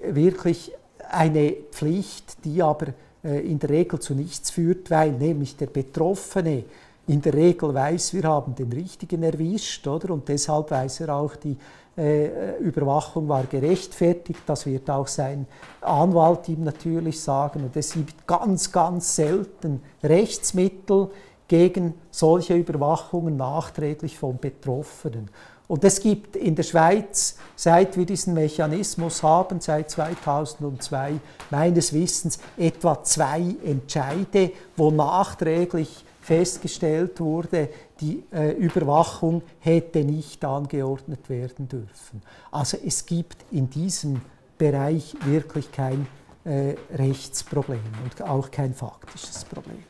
wirklich 0.09 0.71
eine 1.11 1.51
Pflicht, 1.71 2.43
die 2.43 2.63
aber 2.63 2.87
äh, 3.23 3.39
in 3.39 3.59
der 3.59 3.69
Regel 3.69 3.99
zu 3.99 4.15
nichts 4.15 4.49
führt, 4.49 4.89
weil 4.89 5.11
nämlich 5.11 5.55
der 5.55 5.67
Betroffene 5.67 6.63
in 7.07 7.21
der 7.21 7.33
Regel 7.33 7.73
weiß, 7.73 8.13
wir 8.13 8.23
haben 8.23 8.55
den 8.55 8.71
Richtigen 8.71 9.23
erwischt, 9.23 9.85
oder? 9.87 10.13
Und 10.13 10.27
deshalb 10.29 10.71
weiß 10.71 11.01
er 11.01 11.15
auch, 11.15 11.35
die 11.35 11.57
äh, 11.97 12.57
Überwachung 12.57 13.27
war 13.27 13.43
gerechtfertigt. 13.43 14.41
Das 14.45 14.65
wird 14.65 14.89
auch 14.89 15.07
sein 15.07 15.45
Anwalt 15.81 16.47
ihm 16.49 16.63
natürlich 16.63 17.21
sagen. 17.21 17.65
Und 17.65 17.75
es 17.75 17.93
gibt 17.93 18.25
ganz, 18.25 18.71
ganz 18.71 19.15
selten 19.15 19.81
Rechtsmittel 20.01 21.09
gegen 21.47 21.93
solche 22.09 22.55
Überwachungen 22.55 23.37
nachträglich 23.37 24.17
von 24.17 24.37
Betroffenen. 24.37 25.29
Und 25.67 25.83
es 25.83 25.99
gibt 25.99 26.35
in 26.35 26.55
der 26.55 26.63
Schweiz, 26.63 27.37
seit 27.55 27.95
wir 27.97 28.05
diesen 28.05 28.33
Mechanismus 28.33 29.23
haben, 29.23 29.59
seit 29.59 29.89
2002, 29.89 31.13
meines 31.49 31.93
Wissens 31.93 32.39
etwa 32.57 33.01
zwei 33.03 33.55
Entscheide, 33.63 34.51
wo 34.75 34.91
nachträglich 34.91 36.05
festgestellt 36.23 37.19
wurde, 37.19 37.69
die 37.99 38.23
äh, 38.31 38.51
Überwachung 38.53 39.41
hätte 39.59 40.03
nicht 40.05 40.43
angeordnet 40.45 41.29
werden 41.29 41.67
dürfen. 41.67 42.21
Also 42.49 42.77
es 42.83 43.05
gibt 43.05 43.37
in 43.51 43.69
diesem 43.69 44.21
Bereich 44.57 45.15
wirklich 45.25 45.69
kein 45.71 46.07
äh, 46.45 46.75
Rechtsproblem 46.95 47.81
und 48.03 48.21
auch 48.21 48.49
kein 48.49 48.73
faktisches 48.73 49.43
Problem. 49.43 49.83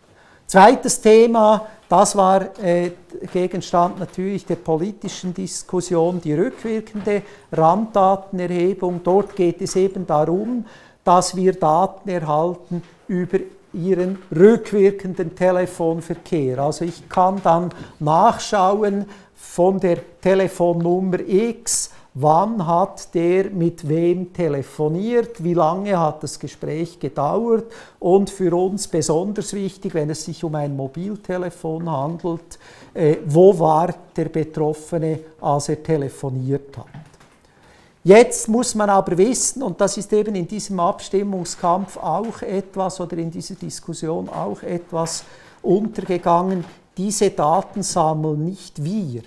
Zweites 0.48 1.02
Thema, 1.02 1.68
das 1.88 2.16
war 2.16 2.60
äh, 2.60 2.92
Gegenstand 3.32 4.00
natürlich 4.00 4.46
der 4.46 4.56
politischen 4.56 5.34
Diskussion, 5.34 6.20
die 6.20 6.34
rückwirkende 6.34 7.22
Randdatenerhebung. 7.52 9.02
Dort 9.04 9.36
geht 9.36 9.62
es 9.62 9.76
eben 9.76 10.06
darum, 10.08 10.66
dass 11.04 11.36
wir 11.36 11.54
Daten 11.54 12.10
erhalten 12.10 12.82
über 13.08 13.40
ihren 13.74 14.20
rückwirkenden 14.36 15.36
Telefonverkehr. 15.36 16.60
Also 16.60 16.86
ich 16.86 17.10
kann 17.10 17.42
dann 17.44 17.70
nachschauen 18.00 19.06
von 19.36 19.80
der 19.80 20.00
Telefonnummer 20.22 21.20
X, 21.20 21.92
wann 22.16 22.66
hat 22.66 23.14
der 23.16 23.50
mit 23.50 23.88
wem 23.88 24.34
telefoniert, 24.34 25.44
wie 25.44 25.54
lange 25.54 26.00
hat 26.00 26.24
das 26.24 26.40
Gespräch 26.40 27.00
gedauert 27.00 27.72
und 28.00 28.30
für 28.30 28.56
uns 28.56 28.88
besonders 28.88 29.54
wichtig, 29.54 29.94
wenn 29.94 30.10
es 30.10 30.26
sich 30.26 30.44
um 30.44 30.56
ein 30.56 30.76
Mobiltelefon 30.76 31.90
handelt, 31.90 32.60
äh, 32.94 33.18
wo 33.26 33.58
war 33.58 33.94
der 34.16 34.26
Betroffene, 34.26 35.20
als 35.42 35.70
er 35.70 35.82
telefoniert 35.82 36.78
hat. 36.78 37.03
Jetzt 38.06 38.50
muss 38.50 38.76
man 38.76 38.90
aber 38.90 39.18
wissen, 39.18 39.64
und 39.64 39.80
das 39.80 39.96
ist 39.96 40.12
eben 40.12 40.36
in 40.36 40.46
diesem 40.46 40.78
Abstimmungskampf 40.78 41.96
auch 41.96 42.42
etwas 42.42 43.00
oder 43.00 43.18
in 43.18 43.32
dieser 43.32 43.56
Diskussion 43.56 44.28
auch 44.28 44.62
etwas 44.62 45.24
untergegangen, 45.62 46.66
diese 46.98 47.30
Daten 47.30 47.82
sammeln 47.82 48.44
nicht 48.44 48.84
wir, 48.84 49.22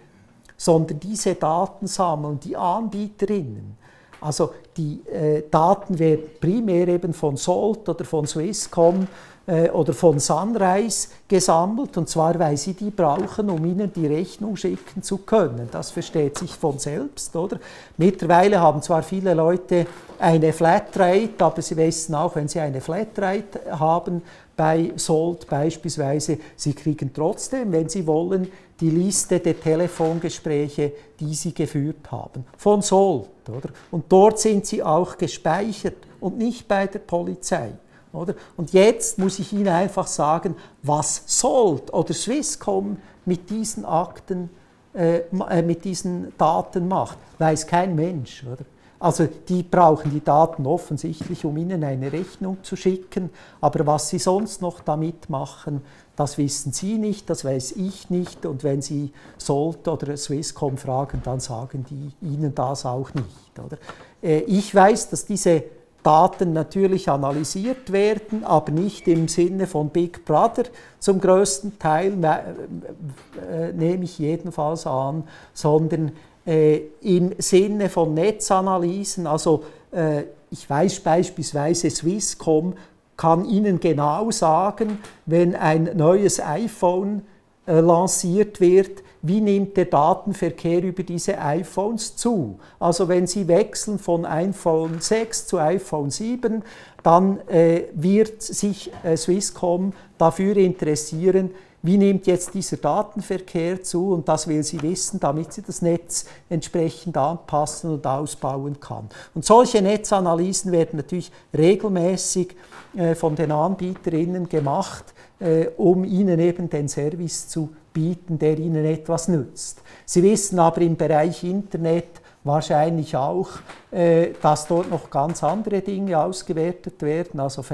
sondern 0.59 1.00
diese 1.00 1.35
Daten 1.37 1.87
sammeln 1.87 2.38
die 2.38 2.54
Anbieterinnen. 2.54 3.78
Also 4.21 4.52
die 4.76 5.00
äh, 5.09 5.45
Daten 5.50 5.99
werden 5.99 6.25
primär 6.38 6.88
eben 6.88 7.14
von 7.14 7.37
Salt 7.38 7.88
oder 7.88 8.04
von 8.04 8.26
Swisscom 8.26 9.06
äh, 9.46 9.70
oder 9.70 9.92
von 9.92 10.18
Sunrise 10.18 11.08
gesammelt, 11.28 11.96
und 11.96 12.08
zwar, 12.08 12.38
weil 12.38 12.56
sie 12.56 12.74
die 12.74 12.90
brauchen, 12.90 13.50
um 13.50 13.64
ihnen 13.64 13.92
die 13.92 14.06
Rechnung 14.06 14.56
schicken 14.56 15.02
zu 15.02 15.18
können. 15.18 15.68
Das 15.70 15.90
versteht 15.90 16.38
sich 16.38 16.54
von 16.54 16.78
selbst, 16.78 17.34
oder? 17.36 17.58
Mittlerweile 17.96 18.60
haben 18.60 18.82
zwar 18.82 19.02
viele 19.02 19.34
Leute 19.34 19.86
eine 20.18 20.52
Flatrate, 20.52 21.44
aber 21.44 21.62
sie 21.62 21.76
wissen 21.76 22.14
auch, 22.14 22.34
wenn 22.34 22.48
sie 22.48 22.60
eine 22.60 22.80
Flatrate 22.80 23.78
haben, 23.78 24.22
bei 24.56 24.92
Salt 24.96 25.46
beispielsweise, 25.48 26.38
sie 26.56 26.72
kriegen 26.72 27.12
trotzdem, 27.12 27.72
wenn 27.72 27.88
sie 27.88 28.06
wollen, 28.06 28.50
die 28.80 28.90
Liste 28.90 29.38
der 29.38 29.60
Telefongespräche, 29.60 30.92
die 31.20 31.34
sie 31.34 31.52
geführt 31.52 32.10
haben. 32.10 32.44
Von 32.56 32.82
Salt. 32.82 33.28
Oder? 33.48 33.70
Und 33.90 34.04
dort 34.08 34.38
sind 34.38 34.66
sie 34.66 34.82
auch 34.82 35.16
gespeichert 35.16 35.96
und 36.20 36.38
nicht 36.38 36.66
bei 36.66 36.86
der 36.86 36.98
Polizei. 37.00 37.72
Oder? 38.16 38.35
Und 38.56 38.73
jetzt 38.73 39.18
muss 39.18 39.38
ich 39.38 39.52
Ihnen 39.52 39.68
einfach 39.68 40.06
sagen, 40.06 40.56
was 40.82 41.23
Sold 41.26 41.92
oder 41.92 42.14
Swisscom 42.14 42.96
mit 43.25 43.50
diesen 43.50 43.85
Akten, 43.85 44.50
äh, 44.94 45.18
äh, 45.50 45.62
mit 45.62 45.85
diesen 45.85 46.32
Daten 46.38 46.88
macht, 46.88 47.18
weiß 47.38 47.66
kein 47.66 47.94
Mensch. 47.94 48.44
Oder? 48.44 48.64
Also 48.99 49.28
die 49.49 49.62
brauchen 49.62 50.11
die 50.11 50.25
Daten 50.25 50.66
offensichtlich, 50.66 51.44
um 51.44 51.56
Ihnen 51.58 51.85
eine 51.85 52.11
Rechnung 52.12 52.58
zu 52.62 52.76
schicken, 52.76 53.30
aber 53.61 53.87
was 53.87 54.08
Sie 54.08 54.18
sonst 54.18 54.62
noch 54.62 54.80
damit 54.80 55.28
machen, 55.28 55.82
das 56.16 56.38
wissen 56.38 56.73
Sie 56.73 56.96
nicht, 56.96 57.28
das 57.28 57.44
weiß 57.44 57.73
ich 57.73 58.08
nicht 58.08 58.46
und 58.46 58.64
wenn 58.64 58.80
Sie 58.80 59.12
Solt 59.37 59.87
oder 59.87 60.16
Swisscom 60.16 60.78
fragen, 60.78 61.20
dann 61.23 61.40
sagen 61.40 61.85
die 61.90 62.26
Ihnen 62.26 62.54
das 62.54 62.87
auch 62.87 63.12
nicht. 63.12 63.58
Oder? 63.62 63.76
Äh, 64.23 64.40
ich 64.40 64.75
weiß, 64.75 65.11
dass 65.11 65.26
diese 65.26 65.62
Daten 66.06 66.52
natürlich 66.52 67.10
analysiert 67.10 67.90
werden, 67.90 68.44
aber 68.44 68.70
nicht 68.70 69.08
im 69.08 69.26
Sinne 69.26 69.66
von 69.66 69.88
Big 69.88 70.25
Brother 70.25 70.62
zum 71.00 71.20
größten 71.20 71.80
Teil, 71.80 72.12
äh, 72.22 73.72
nehme 73.72 74.04
ich 74.04 74.16
jedenfalls 74.20 74.86
an, 74.86 75.25
sondern 75.52 76.12
äh, 76.46 76.82
im 77.00 77.32
Sinne 77.38 77.88
von 77.88 78.14
Netzanalysen. 78.14 79.26
Also 79.26 79.64
äh, 79.90 80.22
ich 80.48 80.70
weiß 80.70 81.00
beispielsweise 81.00 81.90
Swisscom 81.90 82.75
kann 83.16 83.44
Ihnen 83.44 83.80
genau 83.80 84.30
sagen, 84.30 85.00
wenn 85.25 85.56
ein 85.56 85.90
neues 85.96 86.38
iPhone 86.40 87.22
äh, 87.66 87.80
lanciert 87.80 88.61
wird, 88.61 89.02
wie 89.23 89.40
nimmt 89.40 89.76
der 89.76 89.87
Datenverkehr 89.87 90.82
über 90.82 91.02
diese 91.02 91.38
iPhones 91.38 92.16
zu. 92.16 92.58
Also 92.78 93.08
wenn 93.08 93.26
Sie 93.26 93.49
wechseln 93.49 93.99
von 93.99 94.25
iPhone 94.25 95.00
6 95.00 95.46
zu 95.49 95.58
iPhone 95.58 96.11
7, 96.11 96.62
dann 97.02 97.40
äh, 97.49 97.85
wird 97.92 98.42
sich 98.42 98.90
äh, 99.02 99.16
Swisscom 99.16 99.92
dafür 100.18 100.56
interessieren, 100.56 101.50
wie 101.87 101.99
nimmt 101.99 102.26
jetzt 102.26 102.52
dieser 102.52 102.78
Datenverkehr 102.78 103.82
zu 103.82 104.12
und 104.12 104.28
das 104.28 104.49
will 104.49 104.62
sie 104.64 104.82
wissen, 104.82 105.20
damit 105.20 105.52
sie 105.52 105.62
das 105.62 105.82
Netz 105.82 106.26
entsprechend 106.49 107.16
anpassen 107.16 107.90
und 107.92 108.06
ausbauen 108.06 108.80
kann. 108.80 109.08
Und 109.35 109.44
solche 109.44 109.80
Netzanalysen 109.80 110.73
werden 110.73 110.96
natürlich 110.96 111.30
regelmäßig 111.56 112.56
äh, 112.96 113.14
von 113.14 113.37
den 113.37 113.52
Anbieterinnen 113.52 114.49
gemacht, 114.49 115.14
äh, 115.40 115.66
um 115.76 116.04
ihnen 116.04 116.38
eben 116.40 116.70
den 116.70 116.88
Service 116.88 117.48
zu 117.48 117.70
bieten, 117.92 118.38
der 118.38 118.58
ihnen 118.58 118.84
etwas 118.84 119.28
nützt. 119.28 119.82
Sie 120.04 120.22
wissen 120.22 120.58
aber 120.58 120.80
im 120.80 120.96
Bereich 120.96 121.44
Internet 121.44 122.20
wahrscheinlich 122.44 123.16
auch, 123.16 123.48
äh, 123.90 124.28
dass 124.40 124.66
dort 124.66 124.90
noch 124.90 125.10
ganz 125.10 125.42
andere 125.42 125.80
Dinge 125.80 126.18
ausgewertet 126.18 127.02
werden. 127.02 127.40
Also 127.40 127.64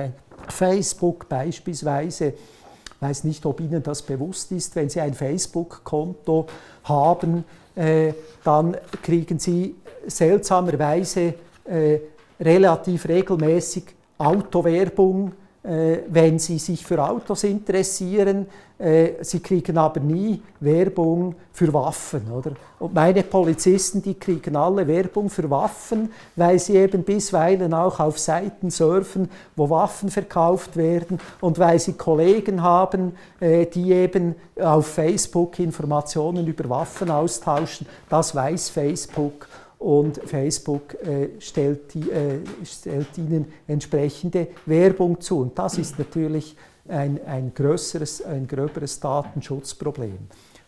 Facebook 0.48 1.28
beispielsweise, 1.28 2.28
ich 2.28 3.02
weiß 3.02 3.24
nicht, 3.24 3.44
ob 3.46 3.60
Ihnen 3.60 3.82
das 3.82 4.02
bewusst 4.02 4.50
ist, 4.52 4.74
wenn 4.76 4.88
Sie 4.88 5.00
ein 5.00 5.14
Facebook-Konto 5.14 6.46
haben, 6.84 7.44
äh, 7.74 8.12
dann 8.44 8.76
kriegen 9.02 9.38
Sie 9.38 9.76
seltsamerweise 10.06 11.34
äh, 11.64 11.98
relativ 12.40 13.08
regelmäßig 13.08 13.84
Autowerbung 14.18 15.32
wenn 15.64 16.38
Sie 16.38 16.58
sich 16.58 16.84
für 16.84 17.02
Autos 17.02 17.44
interessieren. 17.44 18.46
Äh, 18.82 19.22
Sie 19.22 19.38
kriegen 19.38 19.78
aber 19.78 20.00
nie 20.00 20.42
Werbung 20.58 21.36
für 21.52 21.72
Waffen. 21.72 22.22
Oder? 22.32 22.52
Und 22.80 22.94
meine 22.94 23.22
Polizisten, 23.22 24.02
die 24.02 24.14
kriegen 24.14 24.56
alle 24.56 24.88
Werbung 24.88 25.30
für 25.30 25.48
Waffen, 25.48 26.10
weil 26.34 26.58
sie 26.58 26.74
eben 26.76 27.04
bisweilen 27.04 27.74
auch 27.74 28.00
auf 28.00 28.18
Seiten 28.18 28.70
surfen, 28.70 29.28
wo 29.54 29.70
Waffen 29.70 30.10
verkauft 30.10 30.76
werden 30.76 31.20
und 31.40 31.60
weil 31.60 31.78
sie 31.78 31.92
Kollegen 31.92 32.60
haben, 32.60 33.14
äh, 33.38 33.66
die 33.66 33.92
eben 33.92 34.34
auf 34.60 34.86
Facebook 34.88 35.60
Informationen 35.60 36.46
über 36.46 36.68
Waffen 36.68 37.10
austauschen. 37.10 37.86
Das 38.08 38.34
weiß 38.34 38.70
Facebook 38.70 39.46
und 39.82 40.20
Facebook 40.24 40.94
äh, 40.94 41.28
stellt, 41.40 41.94
die, 41.94 42.10
äh, 42.10 42.38
stellt, 42.64 43.18
ihnen 43.18 43.46
entsprechende 43.66 44.48
Werbung 44.66 45.20
zu. 45.20 45.40
Und 45.40 45.58
das 45.58 45.78
ist 45.78 45.98
natürlich 45.98 46.56
ein, 46.88 47.20
ein 47.26 47.52
größeres, 47.54 48.22
ein 48.24 48.46
gröberes 48.46 49.00
Datenschutzproblem. 49.00 50.18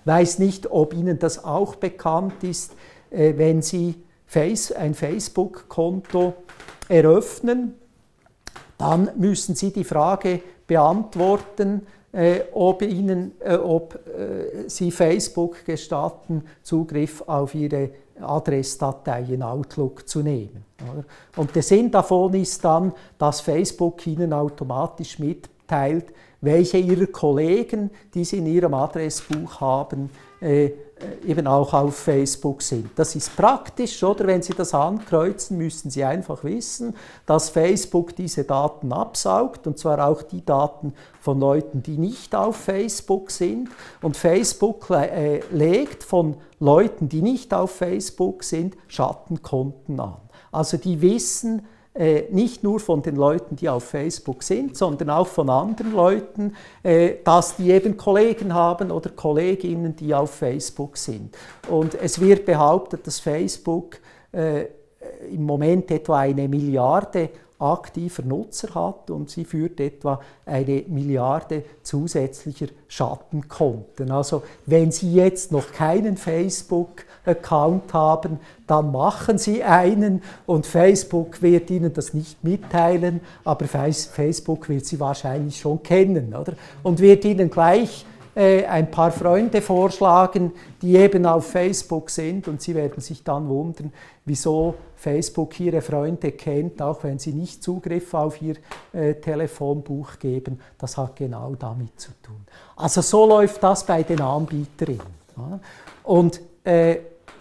Weiß 0.04 0.38
nicht, 0.38 0.70
ob 0.70 0.94
Ihnen 0.94 1.18
das 1.18 1.44
auch 1.44 1.76
bekannt 1.76 2.42
ist, 2.42 2.74
äh, 3.10 3.34
wenn 3.36 3.62
Sie 3.62 3.94
Face, 4.26 4.72
ein 4.72 4.94
Facebook-Konto 4.94 6.34
eröffnen, 6.88 7.74
dann 8.78 9.10
müssen 9.16 9.54
Sie 9.54 9.72
die 9.72 9.84
Frage 9.84 10.40
beantworten, 10.66 11.86
äh, 12.12 12.40
ob, 12.52 12.82
Ihnen, 12.82 13.32
äh, 13.40 13.56
ob 13.56 13.94
äh, 13.94 14.68
Sie 14.68 14.90
Facebook 14.90 15.64
gestatten, 15.64 16.44
Zugriff 16.62 17.22
auf 17.26 17.54
Ihre 17.54 17.90
Adressdatei 18.20 19.22
in 19.28 19.42
Outlook 19.42 20.08
zu 20.08 20.20
nehmen. 20.20 20.64
Und 21.36 21.54
der 21.54 21.62
Sinn 21.62 21.90
davon 21.90 22.34
ist 22.34 22.64
dann, 22.64 22.92
dass 23.18 23.40
Facebook 23.40 24.06
Ihnen 24.06 24.32
automatisch 24.32 25.18
mitteilt, 25.18 26.12
welche 26.40 26.78
Ihrer 26.78 27.06
Kollegen, 27.06 27.90
die 28.12 28.24
Sie 28.24 28.38
in 28.38 28.46
Ihrem 28.46 28.74
Adressbuch 28.74 29.60
haben, 29.60 30.10
äh, 30.40 30.70
eben 31.26 31.46
auch 31.46 31.72
auf 31.74 31.96
Facebook 31.96 32.62
sind. 32.62 32.90
Das 32.96 33.16
ist 33.16 33.36
praktisch, 33.36 34.02
oder? 34.02 34.26
Wenn 34.26 34.42
Sie 34.42 34.54
das 34.54 34.74
ankreuzen, 34.74 35.58
müssen 35.58 35.90
Sie 35.90 36.04
einfach 36.04 36.44
wissen, 36.44 36.94
dass 37.26 37.50
Facebook 37.50 38.14
diese 38.16 38.44
Daten 38.44 38.92
absaugt, 38.92 39.66
und 39.66 39.78
zwar 39.78 40.06
auch 40.06 40.22
die 40.22 40.44
Daten 40.44 40.94
von 41.20 41.40
Leuten, 41.40 41.82
die 41.82 41.98
nicht 41.98 42.34
auf 42.34 42.56
Facebook 42.56 43.30
sind. 43.30 43.68
Und 44.02 44.16
Facebook 44.16 44.88
äh, 44.90 45.40
legt 45.50 46.04
von 46.04 46.36
Leuten, 46.60 47.08
die 47.08 47.22
nicht 47.22 47.52
auf 47.52 47.72
Facebook 47.72 48.44
sind, 48.44 48.76
Schattenkonten 48.86 49.98
an. 49.98 50.16
Also 50.52 50.76
die 50.76 51.00
wissen, 51.00 51.60
äh, 51.60 51.62
nicht 52.30 52.64
nur 52.64 52.80
von 52.80 53.02
den 53.02 53.14
Leuten, 53.14 53.54
die 53.54 53.68
auf 53.68 53.84
Facebook 53.84 54.42
sind, 54.42 54.76
sondern 54.76 55.10
auch 55.10 55.28
von 55.28 55.48
anderen 55.48 55.92
Leuten, 55.92 56.54
äh, 56.82 57.14
dass 57.22 57.56
die 57.56 57.70
eben 57.70 57.96
Kollegen 57.96 58.52
haben 58.52 58.90
oder 58.90 59.10
Kolleginnen, 59.10 59.94
die 59.94 60.12
auf 60.12 60.30
Facebook 60.32 60.96
sind. 60.96 61.36
Und 61.70 61.94
es 61.94 62.20
wird 62.20 62.46
behauptet, 62.46 63.06
dass 63.06 63.20
Facebook 63.20 63.98
äh, 64.32 64.64
im 65.30 65.44
Moment 65.44 65.90
etwa 65.90 66.20
eine 66.20 66.48
Milliarde 66.48 67.30
aktiver 67.64 68.22
Nutzer 68.22 68.74
hat 68.74 69.10
und 69.10 69.30
sie 69.30 69.44
führt 69.44 69.80
etwa 69.80 70.20
eine 70.46 70.84
Milliarde 70.88 71.64
zusätzlicher 71.82 72.66
Schattenkonten. 72.88 74.10
Also 74.10 74.42
wenn 74.66 74.92
Sie 74.92 75.14
jetzt 75.14 75.50
noch 75.50 75.72
keinen 75.72 76.16
Facebook-Account 76.16 77.92
haben, 77.94 78.38
dann 78.66 78.92
machen 78.92 79.38
Sie 79.38 79.64
einen 79.64 80.22
und 80.46 80.66
Facebook 80.66 81.42
wird 81.42 81.70
Ihnen 81.70 81.92
das 81.92 82.14
nicht 82.14 82.44
mitteilen, 82.44 83.20
aber 83.44 83.66
Facebook 83.66 84.68
wird 84.68 84.86
Sie 84.86 85.00
wahrscheinlich 85.00 85.58
schon 85.58 85.82
kennen 85.82 86.34
oder? 86.34 86.54
und 86.82 87.00
wird 87.00 87.24
Ihnen 87.24 87.50
gleich 87.50 88.04
äh, 88.34 88.64
ein 88.64 88.90
paar 88.90 89.10
Freunde 89.10 89.62
vorschlagen, 89.62 90.52
die 90.82 90.96
eben 90.96 91.24
auf 91.26 91.50
Facebook 91.50 92.10
sind 92.10 92.48
und 92.48 92.60
Sie 92.60 92.74
werden 92.74 93.00
sich 93.00 93.22
dann 93.22 93.48
wundern, 93.48 93.92
wieso 94.24 94.74
Facebook 94.96 95.58
Ihre 95.60 95.80
Freunde 95.80 96.32
kennt, 96.32 96.80
auch 96.82 97.04
wenn 97.04 97.18
Sie 97.18 97.32
nicht 97.32 97.62
Zugriff 97.62 98.12
auf 98.14 98.40
Ihr 98.42 98.56
äh, 98.92 99.14
Telefonbuch 99.14 100.18
geben. 100.18 100.60
Das 100.78 100.96
hat 100.96 101.16
genau 101.16 101.54
damit 101.54 102.00
zu 102.00 102.10
tun. 102.22 102.44
Also 102.76 103.02
so 103.02 103.26
läuft 103.26 103.62
das 103.62 103.84
bei 103.84 104.02
den 104.02 104.20
Anbieterinnen. 104.20 105.24
Und 106.04 106.40
äh, 106.64 106.96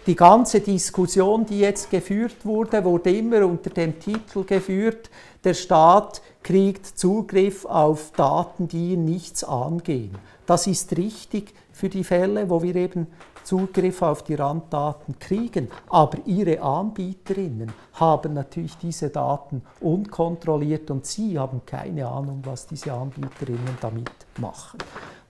die 0.05 0.15
ganze 0.15 0.59
Diskussion, 0.59 1.45
die 1.45 1.59
jetzt 1.59 1.89
geführt 1.89 2.45
wurde, 2.45 2.83
wurde 2.83 3.15
immer 3.15 3.45
unter 3.45 3.69
dem 3.69 3.99
Titel 3.99 4.43
geführt, 4.43 5.09
der 5.43 5.53
Staat 5.53 6.21
kriegt 6.41 6.85
Zugriff 6.85 7.65
auf 7.65 8.11
Daten, 8.15 8.67
die 8.67 8.93
ihn 8.93 9.05
nichts 9.05 9.43
angehen. 9.43 10.17
Das 10.45 10.67
ist 10.67 10.95
richtig 10.97 11.53
für 11.71 11.89
die 11.89 12.03
Fälle, 12.03 12.49
wo 12.49 12.61
wir 12.61 12.75
eben 12.75 13.07
Zugriff 13.43 14.01
auf 14.01 14.23
die 14.23 14.35
Randdaten 14.35 15.19
kriegen. 15.19 15.69
Aber 15.89 16.17
Ihre 16.25 16.61
Anbieterinnen 16.61 17.71
haben 17.93 18.33
natürlich 18.33 18.77
diese 18.77 19.09
Daten 19.09 19.61
unkontrolliert 19.81 20.89
und 20.91 21.05
Sie 21.05 21.37
haben 21.37 21.61
keine 21.65 22.07
Ahnung, 22.07 22.41
was 22.45 22.67
diese 22.67 22.93
Anbieterinnen 22.93 23.77
damit 23.81 24.11
machen. 24.39 24.79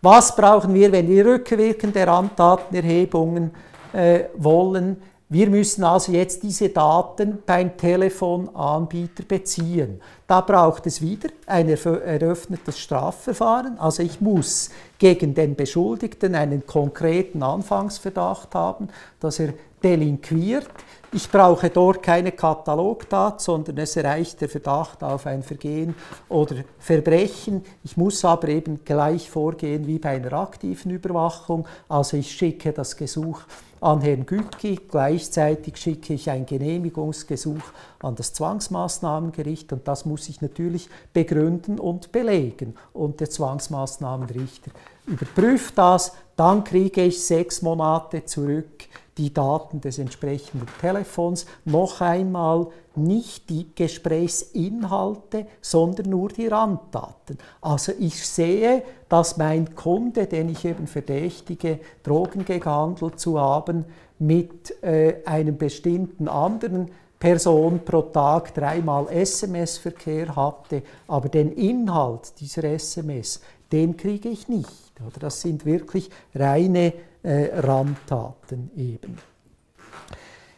Was 0.02 0.36
brauchen 0.36 0.74
wir, 0.74 0.92
wenn 0.92 1.08
wir 1.08 1.26
rückwirkende 1.26 2.06
Randdatenerhebungen 2.06 3.52
äh, 3.94 4.26
wollen? 4.36 4.98
Wir 5.34 5.50
müssen 5.50 5.84
also 5.84 6.12
jetzt 6.12 6.44
diese 6.44 6.70
Daten 6.70 7.40
beim 7.44 7.76
Telefonanbieter 7.76 9.24
beziehen. 9.28 10.00
Da 10.28 10.42
braucht 10.42 10.86
es 10.86 11.02
wieder 11.02 11.30
ein 11.48 11.70
eröffnetes 11.70 12.78
Strafverfahren. 12.78 13.80
Also 13.80 14.04
ich 14.04 14.22
muss 14.22 14.70
gegen 15.00 15.34
den 15.34 15.56
Beschuldigten 15.56 16.36
einen 16.36 16.68
konkreten 16.68 17.42
Anfangsverdacht 17.42 18.54
haben, 18.54 18.90
dass 19.20 19.40
er 19.40 19.56
delinquiert. 19.84 20.70
Ich 21.16 21.30
brauche 21.30 21.70
dort 21.70 22.02
keine 22.02 22.32
Katalogdaten, 22.32 23.38
sondern 23.40 23.78
es 23.78 23.96
reicht 23.98 24.42
der 24.42 24.50
Verdacht 24.50 25.04
auf 25.04 25.28
ein 25.28 25.44
Vergehen 25.44 25.94
oder 26.28 26.56
Verbrechen. 26.80 27.64
Ich 27.84 27.98
muss 27.98 28.26
aber 28.26 28.48
eben 28.48 28.84
gleich 28.84 29.30
vorgehen 29.30 29.86
wie 29.86 30.00
bei 30.00 30.16
einer 30.16 30.34
aktiven 30.34 30.90
Überwachung. 30.90 31.68
Also 31.88 32.18
ich 32.18 32.32
schicke 32.32 32.74
das 32.74 32.98
Gesuch 32.98 33.42
an 33.80 34.02
Herrn 34.02 34.26
Gütki, 34.26 34.80
gleichzeitig 34.90 35.78
schicke 35.78 36.16
ich 36.16 36.32
ein 36.32 36.48
Genehmigungsgesuch 36.48 37.62
an 38.02 38.16
das 38.16 38.34
Zwangsmaßnahmengericht 38.34 39.72
und 39.72 39.88
das 39.88 40.06
muss 40.06 40.30
ich 40.30 40.42
natürlich 40.42 40.90
begründen 41.12 41.78
und 41.78 42.12
belegen. 42.12 42.74
Und 42.92 43.20
der 43.20 43.30
Zwangsmaßnahmenrichter 43.30 44.72
überprüft 45.06 45.78
das, 45.78 46.14
dann 46.36 46.64
kriege 46.64 47.04
ich 47.04 47.24
sechs 47.24 47.62
Monate 47.62 48.26
zurück 48.26 48.88
die 49.18 49.34
Daten 49.34 49.82
des 49.82 50.00
entsprechenden 50.00 50.68
Telefons. 50.82 51.46
Noch 51.66 52.02
einmal 52.02 52.68
nicht 52.96 53.50
die 53.50 53.68
Gesprächsinhalte, 53.76 55.48
sondern 55.62 56.10
nur 56.10 56.30
die 56.30 56.48
Randdaten. 56.48 57.38
Also 57.62 57.92
ich 58.00 58.26
sehe, 58.26 58.84
dass 59.10 59.38
mein 59.38 59.76
Kunde, 59.76 60.26
den 60.26 60.50
ich 60.50 60.66
eben 60.66 60.88
verdächtige, 60.88 61.80
Drogen 62.04 62.46
gehandelt 62.46 63.20
zu 63.20 63.40
haben, 63.40 63.86
mit 64.20 64.84
äh, 64.84 65.16
einem 65.26 65.58
bestimmten 65.58 66.28
anderen 66.28 66.90
Person 67.20 67.80
pro 67.86 68.02
Tag 68.02 68.54
dreimal 68.54 69.08
SMS-Verkehr 69.10 70.36
hatte, 70.36 70.84
aber 71.08 71.30
den 71.30 71.54
Inhalt 71.54 72.34
dieser 72.40 72.66
SMS, 72.66 73.40
den 73.72 73.96
kriege 73.96 74.30
ich 74.30 74.50
nicht. 74.50 74.94
Oder 75.00 75.20
das 75.22 75.42
sind 75.42 75.66
wirklich 75.66 76.10
reine 76.36 76.94
äh, 77.24 77.60
Randtaten 77.60 78.72
eben. 78.76 79.18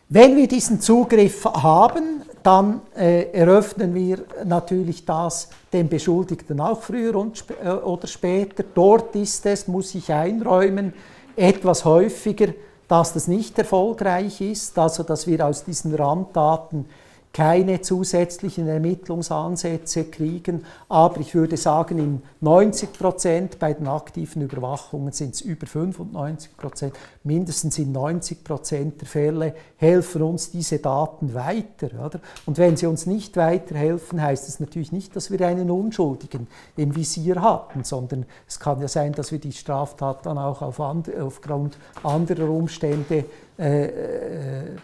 Wenn 0.10 0.36
wir 0.36 0.47
diesen 0.47 0.82
Zugriff 0.82 1.45
haben, 1.45 2.21
dann 2.43 2.82
äh, 2.95 3.32
eröffnen 3.32 3.95
wir 3.95 4.23
natürlich 4.43 5.04
das 5.04 5.49
dem 5.73 5.89
Beschuldigten 5.89 6.60
auch 6.62 6.82
früher 6.82 7.15
und 7.15 7.38
sp 7.41 7.58
äh, 7.58 7.69
oder 7.69 8.06
später. 8.06 8.63
Dort 8.75 9.15
ist 9.15 9.45
es, 9.47 9.67
muss 9.67 9.95
ich 9.95 10.12
einräumen, 10.13 10.93
etwas 11.36 11.86
häufiger, 11.86 12.54
dass 12.88 13.13
das 13.13 13.28
nicht 13.28 13.58
erfolgreich 13.58 14.41
ist, 14.41 14.78
also 14.78 15.01
dass 15.01 15.25
wir 15.25 15.45
aus 15.45 15.63
diesen 15.63 15.95
Randdaten 15.95 16.86
keine 17.36 17.82
zusätzlichen 17.82 18.65
Ermittlungsansätze 18.65 20.06
kriegen. 20.06 20.63
Aber 20.88 21.19
ich 21.19 21.36
würde 21.36 21.58
sagen, 21.58 22.00
in 22.00 22.21
90 22.39 22.93
Prozent 22.93 23.60
bei 23.60 23.74
den 23.74 23.89
aktiven 23.89 24.41
Überwachungen 24.41 25.12
sind 25.12 25.36
es 25.36 25.41
über 25.41 25.67
95 25.67 26.56
Prozent, 26.56 26.93
mindestens 27.26 27.78
in 27.78 27.91
90 27.91 28.41
Prozent 28.41 29.02
der 29.02 29.10
Fälle 29.10 29.54
helfen 29.76 30.21
uns 30.21 30.52
diese 30.52 30.80
Daten 30.80 31.34
weiter. 31.34 31.89
Oder? 32.06 32.21
Und 32.45 32.58
wenn 32.58 32.78
sie 32.78 32.86
uns 32.86 33.06
nicht 33.06 33.36
weiterhelfen, 33.36 34.21
heißt 34.21 34.48
es 34.48 34.62
natürlich 34.62 34.93
nicht, 34.93 35.13
dass 35.17 35.30
wir 35.30 35.45
einen 35.45 35.69
Unschuldigen 35.69 36.48
im 36.78 36.95
Visier 36.95 37.41
hatten, 37.41 37.84
sondern 37.84 38.26
es 38.48 38.62
kann 38.62 38.80
ja 38.80 38.88
sein, 38.88 39.12
dass 39.12 39.34
wir 39.34 39.39
die 39.39 39.52
Straftat 39.52 40.26
dann 40.26 40.38
auch 40.38 40.62
auf 40.62 40.80
and 40.80 41.13
aufgrund 41.13 41.78
anderer 42.02 42.50
Umstände 42.50 43.26
äh, 43.58 43.86
äh, 43.86 43.91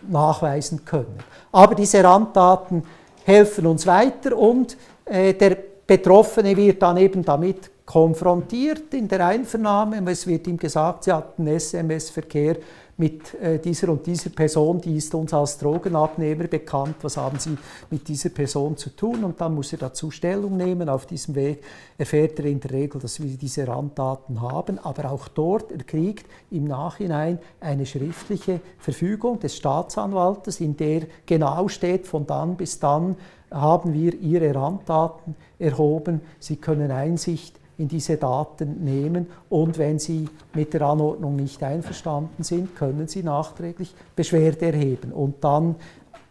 nachweisen 0.09 0.85
können. 0.85 1.17
Aber 1.51 1.75
diese 1.75 2.03
Randdaten 2.03 2.83
helfen 3.25 3.65
uns 3.65 3.85
weiter 3.85 4.37
und 4.37 4.77
äh, 5.05 5.33
der 5.33 5.57
Betroffene 5.85 6.55
wird 6.55 6.81
dann 6.81 6.95
eben 6.95 7.23
damit 7.25 7.69
konfrontiert 7.85 8.93
in 8.93 9.09
der 9.09 9.25
Einvernahme. 9.25 10.01
Es 10.09 10.25
wird 10.25 10.47
ihm 10.47 10.57
gesagt, 10.57 11.03
sie 11.03 11.11
hatten 11.11 11.47
SMS-Verkehr 11.47 12.55
mit 12.97 13.33
äh, 13.41 13.59
dieser 13.59 13.89
und 13.89 14.05
dieser 14.05 14.29
Person, 14.29 14.81
die 14.81 14.97
ist 14.97 15.13
uns 15.15 15.33
als 15.33 15.57
Drogenabnehmer 15.57 16.47
bekannt, 16.47 16.95
was 17.01 17.17
haben 17.17 17.39
Sie 17.39 17.57
mit 17.89 18.07
dieser 18.07 18.29
Person 18.29 18.77
zu 18.77 18.95
tun? 18.95 19.23
Und 19.23 19.39
dann 19.41 19.55
muss 19.55 19.71
er 19.73 19.79
dazu 19.79 20.11
Stellung 20.11 20.57
nehmen. 20.57 20.89
Auf 20.89 21.05
diesem 21.05 21.35
Weg 21.35 21.63
erfährt 21.97 22.39
er 22.39 22.45
in 22.45 22.59
der 22.59 22.71
Regel, 22.71 23.01
dass 23.01 23.21
wir 23.21 23.37
diese 23.37 23.67
Randdaten 23.67 24.41
haben, 24.41 24.79
aber 24.79 25.11
auch 25.11 25.27
dort, 25.27 25.71
er 25.71 25.83
kriegt 25.83 26.25
im 26.51 26.65
Nachhinein 26.65 27.39
eine 27.59 27.85
schriftliche 27.85 28.61
Verfügung 28.77 29.39
des 29.39 29.55
Staatsanwaltes, 29.55 30.59
in 30.59 30.77
der 30.77 31.03
genau 31.25 31.67
steht, 31.67 32.07
von 32.07 32.25
dann 32.25 32.55
bis 32.55 32.79
dann 32.79 33.15
haben 33.51 33.93
wir 33.93 34.13
Ihre 34.13 34.55
Randdaten 34.55 35.35
erhoben, 35.59 36.21
Sie 36.39 36.55
können 36.55 36.91
Einsicht 36.91 37.60
in 37.77 37.87
diese 37.87 38.17
Daten 38.17 38.83
nehmen 38.83 39.27
und 39.49 39.77
wenn 39.77 39.97
Sie 39.99 40.27
mit 40.53 40.73
der 40.73 40.83
Anordnung 40.83 41.35
nicht 41.35 41.63
einverstanden 41.63 42.43
sind, 42.43 42.75
können 42.75 43.07
Sie 43.07 43.23
nachträglich 43.23 43.95
Beschwerde 44.15 44.67
erheben 44.67 45.11
und 45.11 45.43
dann 45.43 45.75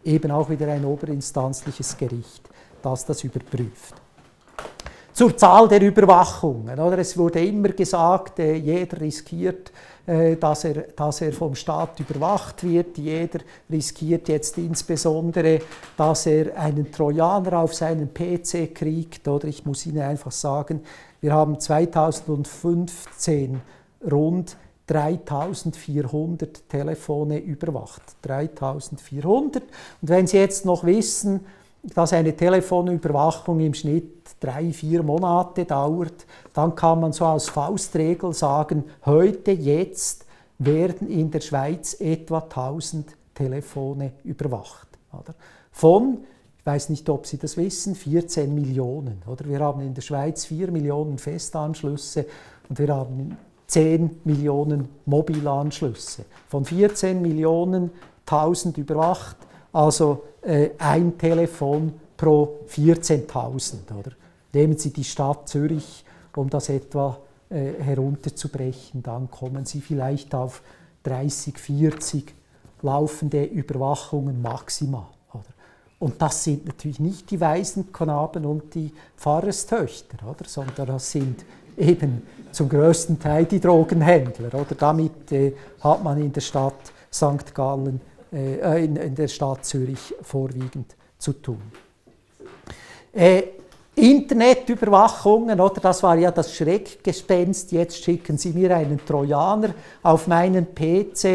eben 0.03 0.31
auch 0.31 0.49
wieder 0.49 0.67
ein 0.71 0.85
oberinstanzliches 0.85 1.97
Gericht, 1.97 2.49
das 2.81 3.05
das 3.05 3.23
überprüft. 3.23 3.95
Zur 5.13 5.35
Zahl 5.35 5.67
der 5.67 5.81
Überwachungen. 5.81 6.79
Oder? 6.79 6.99
Es 6.99 7.17
wurde 7.17 7.45
immer 7.45 7.69
gesagt, 7.69 8.39
äh, 8.39 8.55
jeder 8.55 9.01
riskiert, 9.01 9.71
äh, 10.05 10.37
dass, 10.37 10.63
er, 10.63 10.83
dass 10.95 11.21
er 11.21 11.33
vom 11.33 11.53
Staat 11.53 11.99
überwacht 11.99 12.63
wird. 12.63 12.97
Jeder 12.97 13.39
riskiert 13.69 14.29
jetzt 14.29 14.57
insbesondere, 14.57 15.59
dass 15.97 16.25
er 16.25 16.57
einen 16.57 16.91
Trojaner 16.91 17.59
auf 17.59 17.75
seinen 17.75 18.13
PC 18.13 18.73
kriegt. 18.73 19.27
Oder 19.27 19.47
ich 19.49 19.65
muss 19.65 19.85
Ihnen 19.85 20.01
einfach 20.01 20.31
sagen, 20.31 20.81
wir 21.21 21.33
haben 21.33 21.59
2015 21.59 23.61
rund 24.11 24.57
3400 24.87 26.67
Telefone 26.67 27.39
überwacht. 27.39 28.01
3400. 28.23 29.63
Und 29.63 30.09
wenn 30.09 30.27
Sie 30.27 30.37
jetzt 30.37 30.65
noch 30.65 30.83
wissen, 30.83 31.45
dass 31.83 32.13
eine 32.13 32.35
Telefonüberwachung 32.35 33.59
im 33.59 33.73
Schnitt 33.73 34.35
drei, 34.39 34.71
vier 34.73 35.03
Monate 35.03 35.65
dauert, 35.65 36.25
dann 36.53 36.75
kann 36.75 36.99
man 36.99 37.13
so 37.13 37.25
als 37.25 37.49
Faustregel 37.49 38.33
sagen, 38.33 38.83
heute, 39.05 39.51
jetzt 39.51 40.25
werden 40.59 41.09
in 41.09 41.31
der 41.31 41.41
Schweiz 41.41 41.95
etwa 41.99 42.39
1000 42.39 43.07
Telefone 43.33 44.11
überwacht. 44.23 44.87
Von 45.71 46.19
ich 46.61 46.65
weiß 46.67 46.89
nicht, 46.89 47.09
ob 47.09 47.25
Sie 47.25 47.39
das 47.39 47.57
wissen, 47.57 47.95
14 47.95 48.53
Millionen. 48.53 49.23
Oder? 49.25 49.45
Wir 49.49 49.61
haben 49.61 49.81
in 49.81 49.95
der 49.95 50.03
Schweiz 50.03 50.45
4 50.45 50.69
Millionen 50.69 51.17
Festanschlüsse 51.17 52.27
und 52.69 52.77
wir 52.77 52.95
haben 52.95 53.35
10 53.65 54.21
Millionen 54.25 54.87
Mobilanschlüsse. 55.05 56.25
Von 56.47 56.63
14 56.63 57.19
Millionen 57.19 57.89
1000 58.27 58.77
überwacht, 58.77 59.37
also 59.73 60.23
äh, 60.43 60.69
ein 60.77 61.17
Telefon 61.17 61.93
pro 62.15 62.59
14.000. 62.69 63.77
Nehmen 64.53 64.77
Sie 64.77 64.93
die 64.93 65.03
Stadt 65.03 65.49
Zürich, 65.49 66.05
um 66.35 66.47
das 66.47 66.69
etwa 66.69 67.17
äh, 67.49 67.73
herunterzubrechen, 67.79 69.01
dann 69.01 69.31
kommen 69.31 69.65
Sie 69.65 69.81
vielleicht 69.81 70.35
auf 70.35 70.61
30, 71.03 71.57
40 71.57 72.35
laufende 72.83 73.45
Überwachungen 73.45 74.43
maximal. 74.43 75.07
Und 76.01 76.19
das 76.19 76.43
sind 76.43 76.65
natürlich 76.65 76.99
nicht 76.99 77.29
die 77.29 77.39
Waisenknaben 77.39 78.43
und 78.43 78.73
die 78.73 78.91
Pfarrerstöchter, 79.15 80.17
oder? 80.27 80.47
sondern 80.47 80.87
das 80.87 81.11
sind 81.11 81.45
eben 81.77 82.23
zum 82.51 82.69
größten 82.69 83.19
Teil 83.19 83.45
die 83.45 83.59
Drogenhändler. 83.59 84.47
Oder? 84.47 84.73
Damit 84.75 85.31
äh, 85.31 85.53
hat 85.79 86.03
man 86.03 86.19
in 86.19 86.33
der 86.33 86.41
Stadt 86.41 86.91
St. 87.13 87.53
Gallen, 87.53 88.01
äh, 88.33 88.83
in, 88.83 88.95
in, 88.95 89.13
der 89.13 89.27
Stadt 89.27 89.63
Zürich 89.63 90.15
vorwiegend 90.23 90.95
zu 91.19 91.33
tun. 91.33 91.61
Äh, 93.13 93.43
Internetüberwachungen, 93.93 95.59
oder 95.59 95.81
das 95.81 96.01
war 96.01 96.17
ja 96.17 96.31
das 96.31 96.55
Schreckgespenst, 96.55 97.73
jetzt 97.73 98.03
schicken 98.03 98.39
Sie 98.39 98.53
mir 98.53 98.75
einen 98.75 99.05
Trojaner 99.05 99.75
auf 100.01 100.25
meinen 100.25 100.73
PC 100.73 101.25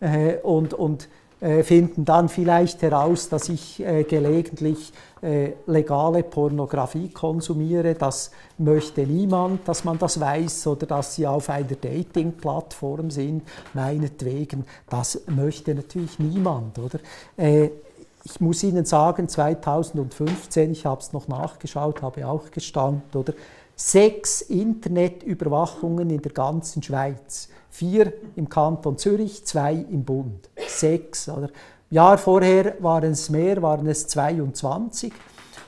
äh, 0.00 0.36
und, 0.42 0.74
und 0.74 1.04
äh, 1.04 1.15
finden 1.62 2.04
dann 2.04 2.28
vielleicht 2.28 2.80
heraus, 2.82 3.28
dass 3.28 3.48
ich 3.48 3.84
äh, 3.84 4.04
gelegentlich 4.04 4.92
äh, 5.22 5.52
legale 5.66 6.22
Pornografie 6.22 7.10
konsumiere. 7.10 7.94
Das 7.94 8.30
möchte 8.56 9.02
niemand, 9.02 9.68
dass 9.68 9.84
man 9.84 9.98
das 9.98 10.18
weiß 10.18 10.66
oder 10.68 10.86
dass 10.86 11.14
sie 11.14 11.26
auf 11.26 11.50
einer 11.50 11.66
Dating-Plattform 11.66 13.10
sind, 13.10 13.42
meinetwegen. 13.74 14.64
Das 14.88 15.20
möchte 15.28 15.74
natürlich 15.74 16.18
niemand. 16.18 16.78
Oder? 16.78 17.00
ich 17.36 18.40
muss 18.40 18.64
Ihnen 18.64 18.84
sagen, 18.84 19.28
2015, 19.28 20.72
ich 20.72 20.84
habe 20.84 21.00
es 21.00 21.12
noch 21.12 21.28
nachgeschaut, 21.28 22.02
habe 22.02 22.26
auch 22.26 22.50
gestand, 22.50 23.14
oder? 23.14 23.34
Sechs 23.78 24.40
Internetüberwachungen 24.40 26.08
in 26.08 26.22
der 26.22 26.32
ganzen 26.32 26.82
Schweiz 26.82 27.50
vier 27.68 28.12
im 28.34 28.48
Kanton 28.48 28.96
Zürich, 28.96 29.44
zwei 29.44 29.74
im 29.74 30.02
Bund. 30.02 30.48
Sechs. 30.66 31.28
Oder? 31.28 31.50
Jahr 31.90 32.16
vorher 32.16 32.74
waren 32.80 33.12
es 33.12 33.28
mehr, 33.28 33.60
waren 33.60 33.86
es 33.86 34.08
22. 34.08 35.12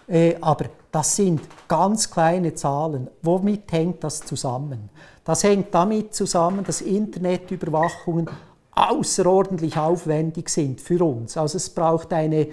Äh, 0.08 0.36
aber 0.40 0.66
das 0.90 1.16
sind 1.16 1.42
ganz 1.68 2.10
kleine 2.10 2.54
Zahlen. 2.54 3.08
Womit 3.20 3.70
hängt 3.72 4.02
das 4.02 4.20
zusammen? 4.20 4.88
Das 5.22 5.44
hängt 5.44 5.74
damit 5.74 6.14
zusammen, 6.14 6.64
dass 6.64 6.80
Internetüberwachungen 6.80 8.28
außerordentlich 8.74 9.76
aufwendig 9.76 10.48
sind 10.48 10.80
für 10.80 11.04
uns. 11.04 11.36
Also 11.36 11.56
es 11.58 11.68
braucht 11.68 12.12
eine, 12.14 12.48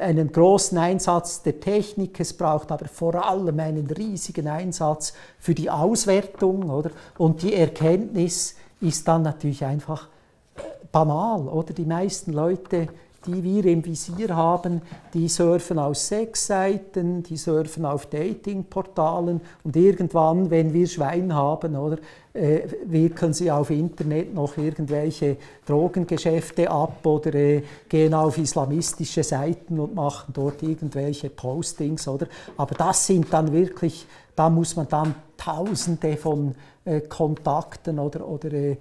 einen 0.00 0.32
großen 0.32 0.76
Einsatz 0.78 1.42
der 1.42 1.60
Technik, 1.60 2.18
es 2.20 2.32
braucht 2.32 2.72
aber 2.72 2.86
vor 2.86 3.14
allem 3.26 3.60
einen 3.60 3.86
riesigen 3.86 4.48
Einsatz 4.48 5.12
für 5.38 5.54
die 5.54 5.70
Auswertung. 5.70 6.70
Oder? 6.70 6.90
Und 7.18 7.42
die 7.42 7.54
Erkenntnis 7.54 8.56
ist 8.80 9.06
dann 9.06 9.22
natürlich 9.22 9.64
einfach 9.64 10.08
äh, 10.56 10.62
banal. 10.90 11.48
Oder? 11.48 11.72
Die 11.72 11.84
meisten 11.84 12.32
Leute 12.32 12.88
die 13.26 13.42
wir 13.42 13.66
im 13.66 13.84
Visier 13.84 14.34
haben, 14.34 14.80
die 15.12 15.28
surfen 15.28 15.78
aus 15.78 16.08
Sexseiten, 16.08 17.22
die 17.22 17.36
surfen 17.36 17.84
auf 17.84 18.06
Datingportalen 18.06 19.40
und 19.62 19.76
irgendwann, 19.76 20.50
wenn 20.50 20.72
wir 20.72 20.86
Schwein 20.86 21.34
haben, 21.34 21.76
oder, 21.76 21.98
äh, 22.32 22.60
wirken 22.86 23.32
sie 23.32 23.50
auf 23.50 23.70
Internet 23.70 24.32
noch 24.32 24.56
irgendwelche 24.56 25.36
Drogengeschäfte 25.66 26.70
ab 26.70 27.04
oder 27.04 27.34
äh, 27.34 27.62
gehen 27.88 28.14
auf 28.14 28.38
islamistische 28.38 29.22
Seiten 29.24 29.78
und 29.80 29.94
machen 29.94 30.32
dort 30.32 30.62
irgendwelche 30.62 31.28
Postings, 31.28 32.06
oder? 32.08 32.26
Aber 32.56 32.74
das 32.74 33.06
sind 33.06 33.32
dann 33.32 33.52
wirklich, 33.52 34.06
da 34.34 34.48
muss 34.48 34.76
man 34.76 34.88
dann 34.88 35.14
Tausende 35.36 36.16
von 36.18 36.54
äh, 36.84 37.00
Kontakten 37.00 37.98
oder, 37.98 38.28
oder 38.28 38.52
äh, 38.52 38.76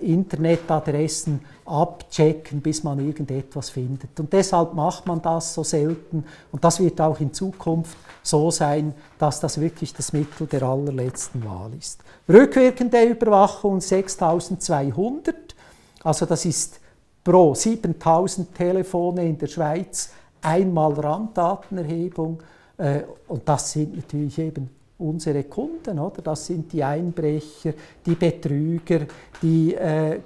Internetadressen 0.00 1.40
abchecken, 1.66 2.60
bis 2.60 2.82
man 2.84 2.98
irgendetwas 2.98 3.70
findet. 3.70 4.18
Und 4.18 4.32
deshalb 4.32 4.72
macht 4.74 5.06
man 5.06 5.20
das 5.20 5.52
so 5.52 5.62
selten. 5.62 6.24
Und 6.52 6.64
das 6.64 6.80
wird 6.80 7.00
auch 7.00 7.20
in 7.20 7.32
Zukunft 7.32 7.96
so 8.22 8.50
sein, 8.50 8.94
dass 9.18 9.40
das 9.40 9.60
wirklich 9.60 9.92
das 9.92 10.12
Mittel 10.12 10.46
der 10.46 10.62
allerletzten 10.62 11.44
Wahl 11.44 11.70
ist. 11.78 12.00
Rückwirkende 12.28 13.02
Überwachung 13.04 13.80
6200, 13.80 15.54
also 16.02 16.24
das 16.24 16.44
ist 16.46 16.80
pro 17.22 17.54
7000 17.54 18.54
Telefone 18.54 19.26
in 19.26 19.38
der 19.38 19.46
Schweiz 19.48 20.10
einmal 20.40 20.92
Randdatenerhebung. 20.92 22.42
Äh, 22.78 23.02
und 23.28 23.48
das 23.48 23.72
sind 23.72 23.96
natürlich 23.96 24.38
eben 24.38 24.70
unsere 24.98 25.44
Kunden, 25.44 25.98
oder? 25.98 26.22
Das 26.22 26.46
sind 26.46 26.72
die 26.72 26.82
Einbrecher, 26.82 27.74
die 28.04 28.14
Betrüger, 28.14 29.00
die 29.42 29.74
äh, 29.74 30.20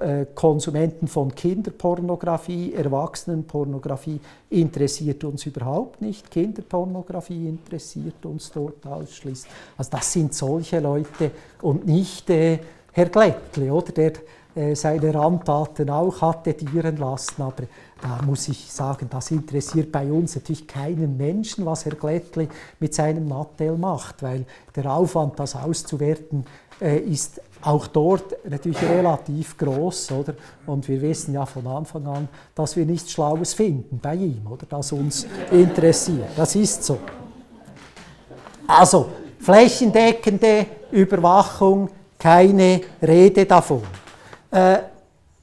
äh, 0.00 0.26
Konsumenten 0.34 1.06
von 1.06 1.34
Kinderpornografie, 1.34 2.72
Erwachsenenpornografie 2.72 4.20
interessiert 4.50 5.22
uns 5.24 5.44
überhaupt 5.44 6.00
nicht. 6.00 6.30
Kinderpornografie 6.30 7.48
interessiert 7.48 8.24
uns 8.24 8.50
dort 8.50 8.86
ausschließlich. 8.86 9.52
Also 9.76 9.90
das 9.90 10.12
sind 10.12 10.34
solche 10.34 10.80
Leute 10.80 11.30
und 11.60 11.86
nicht 11.86 12.30
äh, 12.30 12.58
Herr 12.92 13.06
Glättli, 13.06 13.70
oder 13.70 13.92
der 13.92 14.12
seine 14.74 15.14
Randdaten 15.14 15.90
auch 15.90 16.20
hatte 16.20 16.54
dieren 16.54 16.96
lassen. 16.96 17.42
Aber 17.42 17.64
da 18.00 18.20
muss 18.24 18.48
ich 18.48 18.70
sagen, 18.70 19.08
das 19.10 19.30
interessiert 19.30 19.92
bei 19.92 20.10
uns 20.10 20.34
natürlich 20.34 20.66
keinen 20.66 21.16
Menschen, 21.16 21.64
was 21.64 21.84
Herr 21.84 21.94
Glättli 21.94 22.48
mit 22.80 22.94
seinem 22.94 23.28
Nattel 23.28 23.76
macht, 23.78 24.22
weil 24.22 24.44
der 24.74 24.92
Aufwand, 24.92 25.38
das 25.38 25.54
auszuwerten, 25.54 26.44
äh, 26.80 26.98
ist 26.98 27.40
auch 27.62 27.86
dort 27.86 28.34
natürlich 28.48 28.82
relativ 28.82 29.56
groß, 29.56 30.12
oder? 30.12 30.34
Und 30.66 30.88
wir 30.88 31.00
wissen 31.00 31.34
ja 31.34 31.46
von 31.46 31.66
Anfang 31.66 32.06
an, 32.06 32.28
dass 32.54 32.76
wir 32.76 32.84
nichts 32.84 33.12
Schlaues 33.12 33.54
finden 33.54 34.00
bei 34.02 34.16
ihm, 34.16 34.46
oder? 34.50 34.66
Das 34.68 34.90
uns 34.90 35.26
interessiert. 35.50 36.30
Das 36.36 36.56
ist 36.56 36.82
so. 36.82 36.98
Also, 38.66 39.06
flächendeckende 39.38 40.66
Überwachung, 40.90 41.88
keine 42.18 42.80
Rede 43.00 43.46
davon. 43.46 43.82
Äh, 44.52 44.78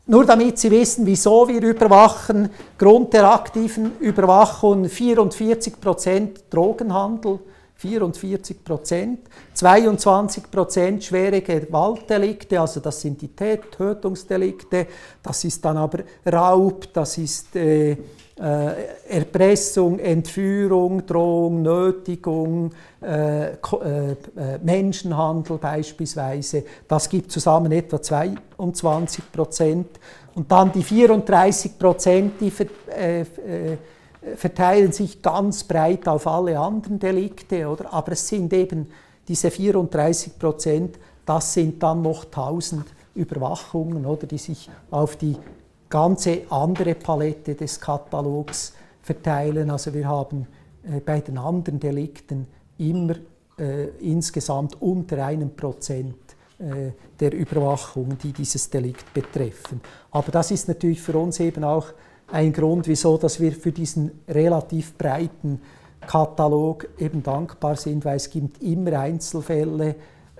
nur 0.06 0.26
damit 0.26 0.58
Sie 0.58 0.72
wissen, 0.72 1.06
wieso 1.06 1.48
wir 1.48 1.62
überwachen, 1.62 2.50
Grund 2.78 3.14
der 3.14 3.32
aktiven 3.32 3.98
Überwachung 4.00 4.86
44% 4.86 6.30
Drogenhandel, 6.50 7.40
44 7.80 8.62
Prozent, 8.62 9.20
22 9.54 10.52
Prozent 10.52 11.02
schwere 11.02 11.42
Gewaltdelikte, 11.42 12.60
also 12.60 12.82
das 12.82 13.00
sind 13.00 13.22
die 13.22 13.30
Tötungsdelikte, 13.30 14.86
das 15.24 15.46
ist 15.46 15.64
dann 15.64 15.78
aber 15.78 16.00
Raub, 16.26 16.92
das 16.92 17.18
ist 17.18 17.56
äh, 17.56 17.92
äh, 17.92 17.98
Erpressung, 19.08 19.98
Entführung, 20.00 21.06
Drohung, 21.06 21.62
Nötigung, 21.62 22.72
äh, 23.02 23.52
äh, 23.52 23.54
äh, 23.54 24.16
Menschenhandel 24.62 25.58
beispielsweise. 25.58 26.64
Das 26.86 27.08
gibt 27.08 27.32
zusammen 27.32 27.72
etwa 27.72 28.02
22 28.02 29.32
Prozent. 29.32 29.88
Und 30.36 30.52
dann 30.52 30.72
die 30.72 30.84
34 30.84 31.78
Prozent, 31.80 32.34
die 32.42 32.52
äh, 32.98 33.22
äh, 33.22 33.26
verteilen 34.36 34.92
sich 34.92 35.22
ganz 35.22 35.64
breit 35.64 36.08
auf 36.08 36.28
alle 36.28 36.60
anderen 36.60 37.00
Delikte, 37.00 37.68
oder? 37.68 37.94
aber 37.94 38.12
es 38.14 38.28
sind 38.28 38.52
eben 38.54 38.88
diese 39.28 39.52
34 39.52 40.38
Prozent, 40.38 41.00
das 41.26 41.54
sind 41.54 41.82
dann 41.84 42.02
noch 42.02 42.26
1000 42.26 42.86
Überwachungen, 43.16 44.06
oder, 44.06 44.28
die 44.28 44.38
sich 44.38 44.70
auf 44.92 45.16
die 45.16 45.38
ganze 45.90 46.42
andere 46.50 46.96
Palette 46.96 47.56
des 47.56 47.80
Katalogs 47.80 48.74
verteilen. 49.02 49.70
Also 49.70 49.94
wir 49.94 50.08
haben 50.08 50.48
äh, 50.84 51.00
bei 51.00 51.20
den 51.22 51.38
anderen 51.38 51.80
Delikten 51.80 52.48
immer 52.78 53.16
äh, 53.58 53.88
insgesamt 54.00 54.82
unter 54.82 55.26
einem 55.26 55.56
Prozent 55.56 56.16
äh, 56.60 56.92
der 57.20 57.34
Überwachungen, 57.34 58.18
die 58.18 58.32
dieses 58.32 58.70
Delikt 58.70 59.14
betreffen. 59.14 59.82
Aber 60.12 60.32
das 60.32 60.52
ist 60.52 60.68
natürlich 60.68 61.02
für 61.02 61.18
uns 61.18 61.40
eben 61.40 61.64
auch 61.64 61.88
ein 62.32 62.54
Grund, 62.54 62.88
wieso 62.88 63.18
dass 63.18 63.40
wir 63.40 63.52
für 63.52 63.72
diesen 63.72 64.12
relativ 64.28 64.94
breiten 64.98 65.62
Katalog 66.08 66.88
eben 66.98 67.24
dankbar 67.24 67.76
sind, 67.76 68.06
weil 68.06 68.18
es 68.18 68.30
gibt 68.30 68.62
immer 68.62 69.00
Einzelfälle, 69.00 69.96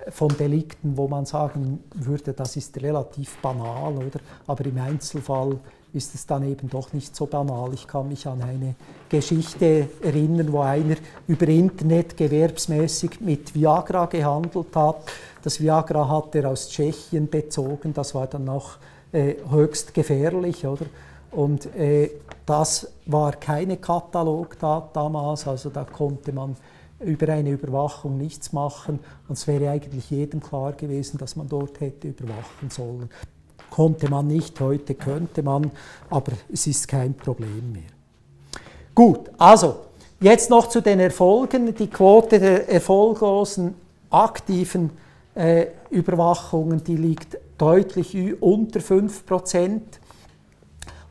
von 0.08 0.28
Delikten, 0.36 0.96
wo 0.96 1.08
man 1.08 1.26
sagen 1.26 1.80
würde, 1.94 2.32
das 2.32 2.56
ist 2.56 2.80
relativ 2.80 3.36
banal, 3.38 3.94
oder? 3.94 4.20
Aber 4.46 4.64
im 4.64 4.78
Einzelfall 4.78 5.58
ist 5.92 6.14
es 6.14 6.26
dann 6.26 6.44
eben 6.44 6.70
doch 6.70 6.92
nicht 6.92 7.14
so 7.14 7.26
banal. 7.26 7.74
Ich 7.74 7.86
kann 7.86 8.08
mich 8.08 8.26
an 8.26 8.40
eine 8.42 8.74
Geschichte 9.08 9.88
erinnern, 10.02 10.52
wo 10.52 10.60
einer 10.60 10.96
über 11.26 11.48
Internet 11.48 12.16
gewerbsmäßig 12.16 13.20
mit 13.20 13.54
Viagra 13.54 14.06
gehandelt 14.06 14.74
hat. 14.74 15.02
Das 15.42 15.60
Viagra 15.60 16.08
hat 16.08 16.34
er 16.34 16.50
aus 16.50 16.68
Tschechien 16.68 17.28
bezogen, 17.28 17.92
das 17.92 18.14
war 18.14 18.26
dann 18.26 18.44
noch 18.44 18.76
äh, 19.12 19.34
höchst 19.50 19.94
gefährlich, 19.94 20.66
oder? 20.66 20.86
Und 21.32 21.74
äh, 21.76 22.10
das 22.46 22.88
war 23.06 23.32
keine 23.32 23.76
Katalog 23.76 24.58
da, 24.58 24.88
damals, 24.92 25.46
also 25.46 25.70
da 25.70 25.84
konnte 25.84 26.32
man 26.32 26.56
über 27.00 27.28
eine 27.32 27.50
Überwachung 27.50 28.18
nichts 28.18 28.52
machen. 28.52 28.98
Und 29.28 29.38
es 29.38 29.46
wäre 29.46 29.70
eigentlich 29.70 30.10
jedem 30.10 30.40
klar 30.40 30.72
gewesen, 30.72 31.18
dass 31.18 31.36
man 31.36 31.48
dort 31.48 31.80
hätte 31.80 32.08
überwachen 32.08 32.70
sollen. 32.70 33.08
Konnte 33.70 34.10
man 34.10 34.26
nicht, 34.26 34.58
heute 34.60 34.94
könnte 34.94 35.42
man, 35.42 35.70
aber 36.10 36.32
es 36.52 36.66
ist 36.66 36.88
kein 36.88 37.14
Problem 37.14 37.72
mehr. 37.72 37.82
Gut, 38.94 39.30
also 39.38 39.76
jetzt 40.20 40.50
noch 40.50 40.68
zu 40.68 40.80
den 40.80 40.98
Erfolgen. 40.98 41.74
Die 41.74 41.86
Quote 41.86 42.40
der 42.40 42.68
erfolglosen 42.68 43.74
aktiven 44.10 44.90
äh, 45.34 45.66
Überwachungen, 45.90 46.82
die 46.82 46.96
liegt 46.96 47.38
deutlich 47.56 48.16
unter 48.42 48.80
5%. 48.80 49.80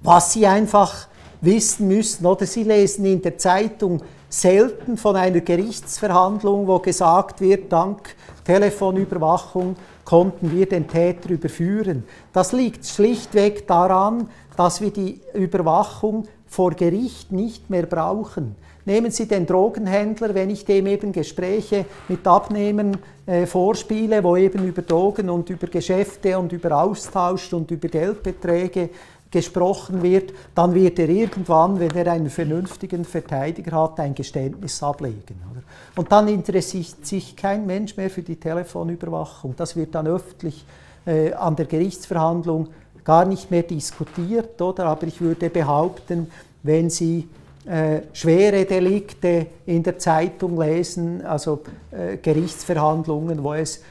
Was 0.01 0.33
Sie 0.33 0.47
einfach 0.47 1.07
wissen 1.41 1.87
müssen, 1.87 2.25
oder 2.25 2.45
Sie 2.45 2.63
lesen 2.63 3.05
in 3.05 3.21
der 3.21 3.37
Zeitung, 3.37 4.01
selten 4.29 4.95
von 4.95 5.15
einer 5.15 5.41
Gerichtsverhandlung, 5.41 6.67
wo 6.67 6.79
gesagt 6.79 7.41
wird, 7.41 7.71
dank 7.71 8.15
Telefonüberwachung 8.45 9.75
konnten 10.05 10.51
wir 10.51 10.67
den 10.67 10.87
Täter 10.87 11.29
überführen. 11.29 12.03
Das 12.31 12.51
liegt 12.51 12.85
schlichtweg 12.85 13.67
daran, 13.67 14.29
dass 14.55 14.81
wir 14.81 14.91
die 14.91 15.19
Überwachung 15.33 16.27
vor 16.47 16.71
Gericht 16.71 17.31
nicht 17.31 17.69
mehr 17.69 17.85
brauchen. 17.85 18.55
Nehmen 18.85 19.11
Sie 19.11 19.27
den 19.27 19.45
Drogenhändler, 19.45 20.33
wenn 20.33 20.49
ich 20.49 20.65
dem 20.65 20.87
eben 20.87 21.11
Gespräche 21.11 21.85
mit 22.07 22.25
Abnehmern 22.25 22.97
äh, 23.27 23.45
vorspiele, 23.45 24.23
wo 24.23 24.35
eben 24.35 24.65
über 24.65 24.81
Drogen 24.81 25.29
und 25.29 25.49
über 25.51 25.67
Geschäfte 25.67 26.39
und 26.39 26.51
über 26.53 26.81
Austausch 26.81 27.53
und 27.53 27.69
über 27.69 27.87
Geldbeträge 27.87 28.89
gesprochen 29.31 30.01
wird, 30.01 30.33
dann 30.55 30.73
wird 30.73 30.97
er 30.97 31.09
irgendwann, 31.09 31.79
wenn 31.79 31.91
er 31.91 32.11
einen 32.11 32.29
vernünftigen 32.29 33.05
Verteidiger 33.05 33.83
hat, 33.83 33.99
ein 33.99 34.15
Geständnis 34.15 34.81
ablegen. 34.81 35.39
Oder? 35.51 35.61
Und 35.95 36.11
dann 36.11 36.27
interessiert 36.27 37.05
sich 37.05 37.35
kein 37.35 37.65
Mensch 37.65 37.95
mehr 37.95 38.09
für 38.09 38.23
die 38.23 38.37
Telefonüberwachung. 38.37 39.55
Das 39.55 39.75
wird 39.75 39.93
dann 39.93 40.07
öffentlich 40.07 40.65
äh, 41.05 41.33
an 41.33 41.55
der 41.55 41.65
Gerichtsverhandlung 41.65 42.69
gar 43.03 43.25
nicht 43.25 43.51
mehr 43.51 43.63
diskutiert. 43.63 44.59
Oder? 44.61 44.85
Aber 44.85 45.05
ich 45.05 45.21
würde 45.21 45.49
behaupten, 45.49 46.31
wenn 46.63 46.89
Sie 46.89 47.27
äh, 47.67 48.01
schwere 48.13 48.65
Delikte 48.65 49.45
in 49.67 49.83
der 49.83 49.99
Zeitung 49.99 50.59
lesen, 50.59 51.23
also 51.23 51.61
äh, 51.91 52.17
Gerichtsverhandlungen, 52.17 53.43
wo 53.43 53.53
es 53.53 53.83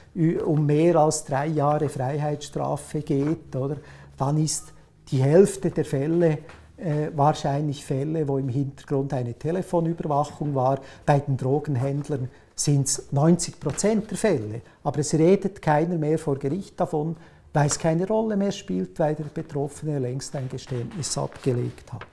um 0.45 0.67
mehr 0.67 0.97
als 0.97 1.25
drei 1.25 1.47
Jahre 1.47 1.89
Freiheitsstrafe 1.89 3.03
geht, 3.03 3.55
oder? 3.55 3.77
dann 4.17 4.37
ist 4.37 4.73
die 5.11 5.23
Hälfte 5.23 5.71
der 5.71 5.85
Fälle 5.85 6.39
äh, 6.79 7.11
wahrscheinlich 7.15 7.85
Fälle, 7.85 8.27
wo 8.29 8.39
im 8.39 8.49
Hintergrund 8.49 9.13
eine 9.13 9.35
Telefonüberwachung 9.35 10.55
war. 10.55 10.81
Bei 11.05 11.19
den 11.19 11.37
Drogenhändlern 11.37 12.29
sind 12.55 12.87
es 12.87 13.11
90 13.11 13.59
Prozent 13.59 14.11
der 14.11 14.19
Fälle. 14.19 14.61
Aber 14.85 15.01
es 15.01 15.15
redet 15.15 15.61
keiner 15.61 15.97
mehr 15.97 16.19
vor 16.19 16.39
Gericht 16.39 16.79
davon, 16.79 17.17
weil 17.53 17.67
es 17.67 17.79
keine 17.79 18.07
Rolle 18.07 18.37
mehr 18.37 18.53
spielt, 18.53 18.99
weil 18.99 19.15
der 19.15 19.25
Betroffene 19.25 19.99
längst 19.99 20.35
ein 20.37 20.49
Geständnis 20.49 21.17
abgelegt 21.19 21.93
hat. 21.93 22.07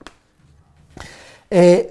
Äh, 1.50 1.86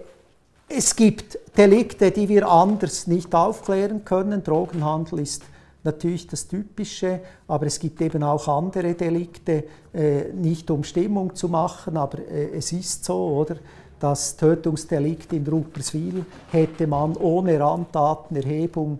es 0.68 0.96
gibt 0.96 1.38
Delikte, 1.56 2.10
die 2.10 2.28
wir 2.28 2.48
anders 2.48 3.06
nicht 3.06 3.32
aufklären 3.34 4.04
können. 4.04 4.42
Drogenhandel 4.42 5.20
ist 5.20 5.42
natürlich 5.84 6.26
das 6.26 6.48
Typische, 6.48 7.20
aber 7.46 7.66
es 7.66 7.78
gibt 7.78 8.00
eben 8.00 8.22
auch 8.22 8.48
andere 8.48 8.94
Delikte, 8.94 9.64
äh, 9.92 10.32
nicht 10.32 10.70
um 10.70 10.82
Stimmung 10.82 11.34
zu 11.34 11.48
machen, 11.48 11.96
aber 11.96 12.18
äh, 12.18 12.56
es 12.56 12.72
ist 12.72 13.04
so, 13.04 13.16
oder? 13.16 13.56
Das 14.00 14.36
Tötungsdelikt 14.36 15.32
in 15.32 15.46
Rupperswil 15.46 16.26
hätte 16.50 16.86
man 16.86 17.16
ohne 17.16 17.58
Randdatenerhebung 17.58 18.98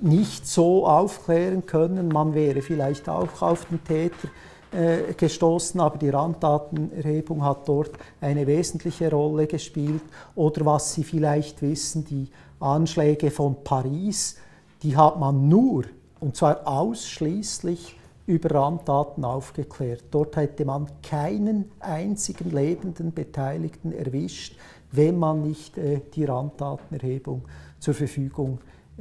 nicht 0.00 0.46
so 0.46 0.86
aufklären 0.86 1.66
können. 1.66 2.08
Man 2.08 2.34
wäre 2.34 2.62
vielleicht 2.62 3.08
auch 3.08 3.42
auf 3.42 3.64
den 3.64 3.82
Täter 3.82 4.28
äh, 4.70 5.14
gestoßen, 5.14 5.80
aber 5.80 5.98
die 5.98 6.10
Randdatenerhebung 6.10 7.42
hat 7.42 7.66
dort 7.68 7.92
eine 8.20 8.46
wesentliche 8.46 9.10
Rolle 9.10 9.46
gespielt. 9.46 10.02
Oder 10.34 10.66
was 10.66 10.94
Sie 10.94 11.04
vielleicht 11.04 11.62
wissen, 11.62 12.04
die 12.04 12.28
Anschläge 12.60 13.30
von 13.30 13.56
Paris, 13.64 14.36
die 14.82 14.96
hat 14.96 15.18
man 15.18 15.48
nur 15.48 15.84
und 16.24 16.34
zwar 16.34 16.66
ausschließlich 16.66 17.98
über 18.24 18.50
Randdaten 18.54 19.26
aufgeklärt. 19.26 20.04
Dort 20.10 20.36
hätte 20.36 20.64
man 20.64 20.88
keinen 21.02 21.70
einzigen 21.80 22.50
lebenden 22.50 23.12
Beteiligten 23.12 23.92
erwischt, 23.92 24.56
wenn 24.90 25.18
man 25.18 25.42
nicht 25.42 25.76
äh, 25.76 26.00
die 26.14 26.24
Randdatenerhebung 26.24 27.42
zur 27.78 27.92
Verfügung 27.92 28.58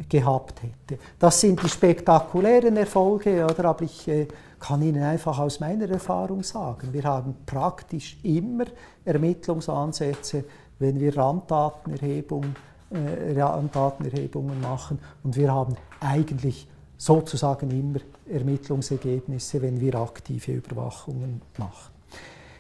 gehabt 0.10 0.64
hätte. 0.64 1.02
Das 1.18 1.40
sind 1.40 1.64
die 1.64 1.70
spektakulären 1.70 2.76
Erfolge, 2.76 3.46
oder? 3.46 3.70
aber 3.70 3.84
ich 3.84 4.06
äh, 4.10 4.28
kann 4.60 4.82
Ihnen 4.82 5.04
einfach 5.04 5.40
aus 5.40 5.62
meiner 5.62 5.90
Erfahrung 5.90 6.44
sagen, 6.44 6.92
wir 6.92 7.06
haben 7.06 7.36
praktisch 7.46 8.18
immer 8.24 8.66
Ermittlungsansätze, 9.06 10.44
wenn 10.78 11.00
wir 11.00 11.16
Randdatenerhebung, 11.16 12.48
äh, 12.90 13.40
Randdatenerhebungen 13.40 14.60
machen 14.60 15.00
und 15.24 15.38
wir 15.38 15.54
haben 15.54 15.76
eigentlich 16.02 16.68
sozusagen 17.04 17.70
immer 17.72 18.00
Ermittlungsergebnisse, 18.32 19.62
wenn 19.62 19.80
wir 19.82 19.96
aktive 19.96 20.54
Überwachungen 20.54 21.42
machen. 21.58 21.92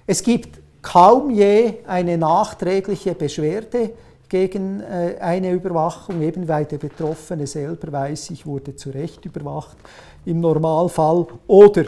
Es 0.05 0.21
gibt 0.21 0.59
kaum 0.81 1.29
je 1.29 1.75
eine 1.87 2.17
nachträgliche 2.17 3.15
Beschwerde 3.15 3.91
gegen 4.27 4.81
äh, 4.81 5.15
eine 5.21 5.53
Überwachung, 5.53 6.21
eben 6.21 6.45
weil 6.45 6.65
der 6.65 6.77
Betroffene 6.77 7.47
selber 7.47 7.89
weiß, 7.93 8.31
ich 8.31 8.45
wurde 8.45 8.75
zu 8.75 8.89
Recht 8.89 9.23
überwacht 9.23 9.77
im 10.25 10.41
Normalfall. 10.41 11.25
Oder 11.47 11.85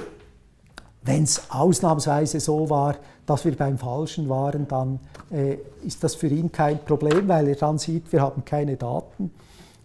wenn 1.03 1.23
es 1.23 1.51
ausnahmsweise 1.51 2.39
so 2.39 2.69
war, 2.69 2.95
dass 3.25 3.43
wir 3.43 3.55
beim 3.57 3.77
Falschen 3.77 4.29
waren, 4.29 4.65
dann 4.65 4.99
äh, 5.29 5.57
ist 5.85 6.01
das 6.05 6.15
für 6.15 6.27
ihn 6.27 6.49
kein 6.53 6.79
Problem, 6.79 7.27
weil 7.27 7.49
er 7.49 7.55
dann 7.55 7.77
sieht, 7.77 8.09
wir 8.13 8.21
haben 8.21 8.45
keine 8.45 8.77
Daten 8.77 9.31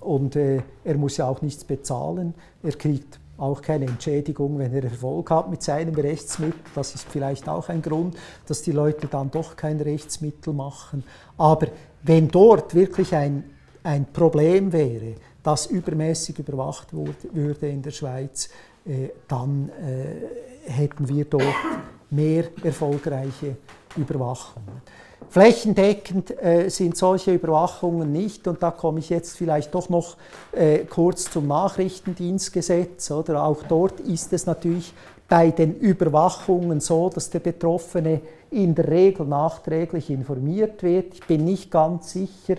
und 0.00 0.36
äh, 0.36 0.62
er 0.84 0.96
muss 0.96 1.16
ja 1.16 1.28
auch 1.28 1.42
nichts 1.42 1.64
bezahlen. 1.64 2.34
Er 2.62 2.72
kriegt 2.72 3.20
auch 3.40 3.62
keine 3.62 3.86
Entschädigung, 3.86 4.58
wenn 4.58 4.72
er 4.74 4.84
Erfolg 4.84 5.30
hat 5.30 5.50
mit 5.50 5.62
seinem 5.62 5.94
Rechtsmittel. 5.94 6.60
Das 6.74 6.94
ist 6.94 7.08
vielleicht 7.08 7.48
auch 7.48 7.68
ein 7.68 7.80
Grund, 7.80 8.16
dass 8.46 8.62
die 8.62 8.72
Leute 8.72 9.06
dann 9.06 9.30
doch 9.30 9.56
kein 9.56 9.80
Rechtsmittel 9.80 10.52
machen. 10.52 11.04
Aber 11.38 11.68
wenn 12.02 12.28
dort 12.28 12.74
wirklich 12.74 13.14
ein, 13.14 13.44
ein 13.82 14.06
Problem 14.12 14.72
wäre, 14.72 15.14
das 15.42 15.66
übermäßig 15.66 16.38
überwacht 16.38 16.92
wurde, 16.92 17.14
würde 17.32 17.68
in 17.68 17.80
der 17.80 17.92
Schweiz, 17.92 18.50
äh, 18.86 19.08
dann 19.26 19.70
äh, 19.70 20.70
hätten 20.70 21.08
wir 21.08 21.24
dort 21.24 21.44
mehr 22.10 22.44
erfolgreiche 22.62 23.56
Überwachungen. 23.96 24.82
Flächendeckend 25.28 26.42
äh, 26.42 26.68
sind 26.70 26.96
solche 26.96 27.32
Überwachungen 27.32 28.10
nicht 28.10 28.48
und 28.48 28.62
da 28.62 28.70
komme 28.70 28.98
ich 28.98 29.10
jetzt 29.10 29.36
vielleicht 29.36 29.74
doch 29.74 29.88
noch 29.88 30.16
äh, 30.52 30.78
kurz 30.78 31.30
zum 31.30 31.46
Nachrichtendienstgesetz. 31.46 33.10
Oder 33.12 33.44
auch 33.44 33.62
dort 33.68 34.00
ist 34.00 34.32
es 34.32 34.46
natürlich 34.46 34.92
bei 35.28 35.52
den 35.52 35.76
Überwachungen 35.76 36.80
so, 36.80 37.08
dass 37.08 37.30
der 37.30 37.38
Betroffene 37.38 38.20
in 38.50 38.74
der 38.74 38.88
Regel 38.88 39.26
nachträglich 39.26 40.10
informiert 40.10 40.82
wird. 40.82 41.14
Ich 41.14 41.24
bin 41.24 41.44
nicht 41.44 41.70
ganz 41.70 42.10
sicher. 42.10 42.56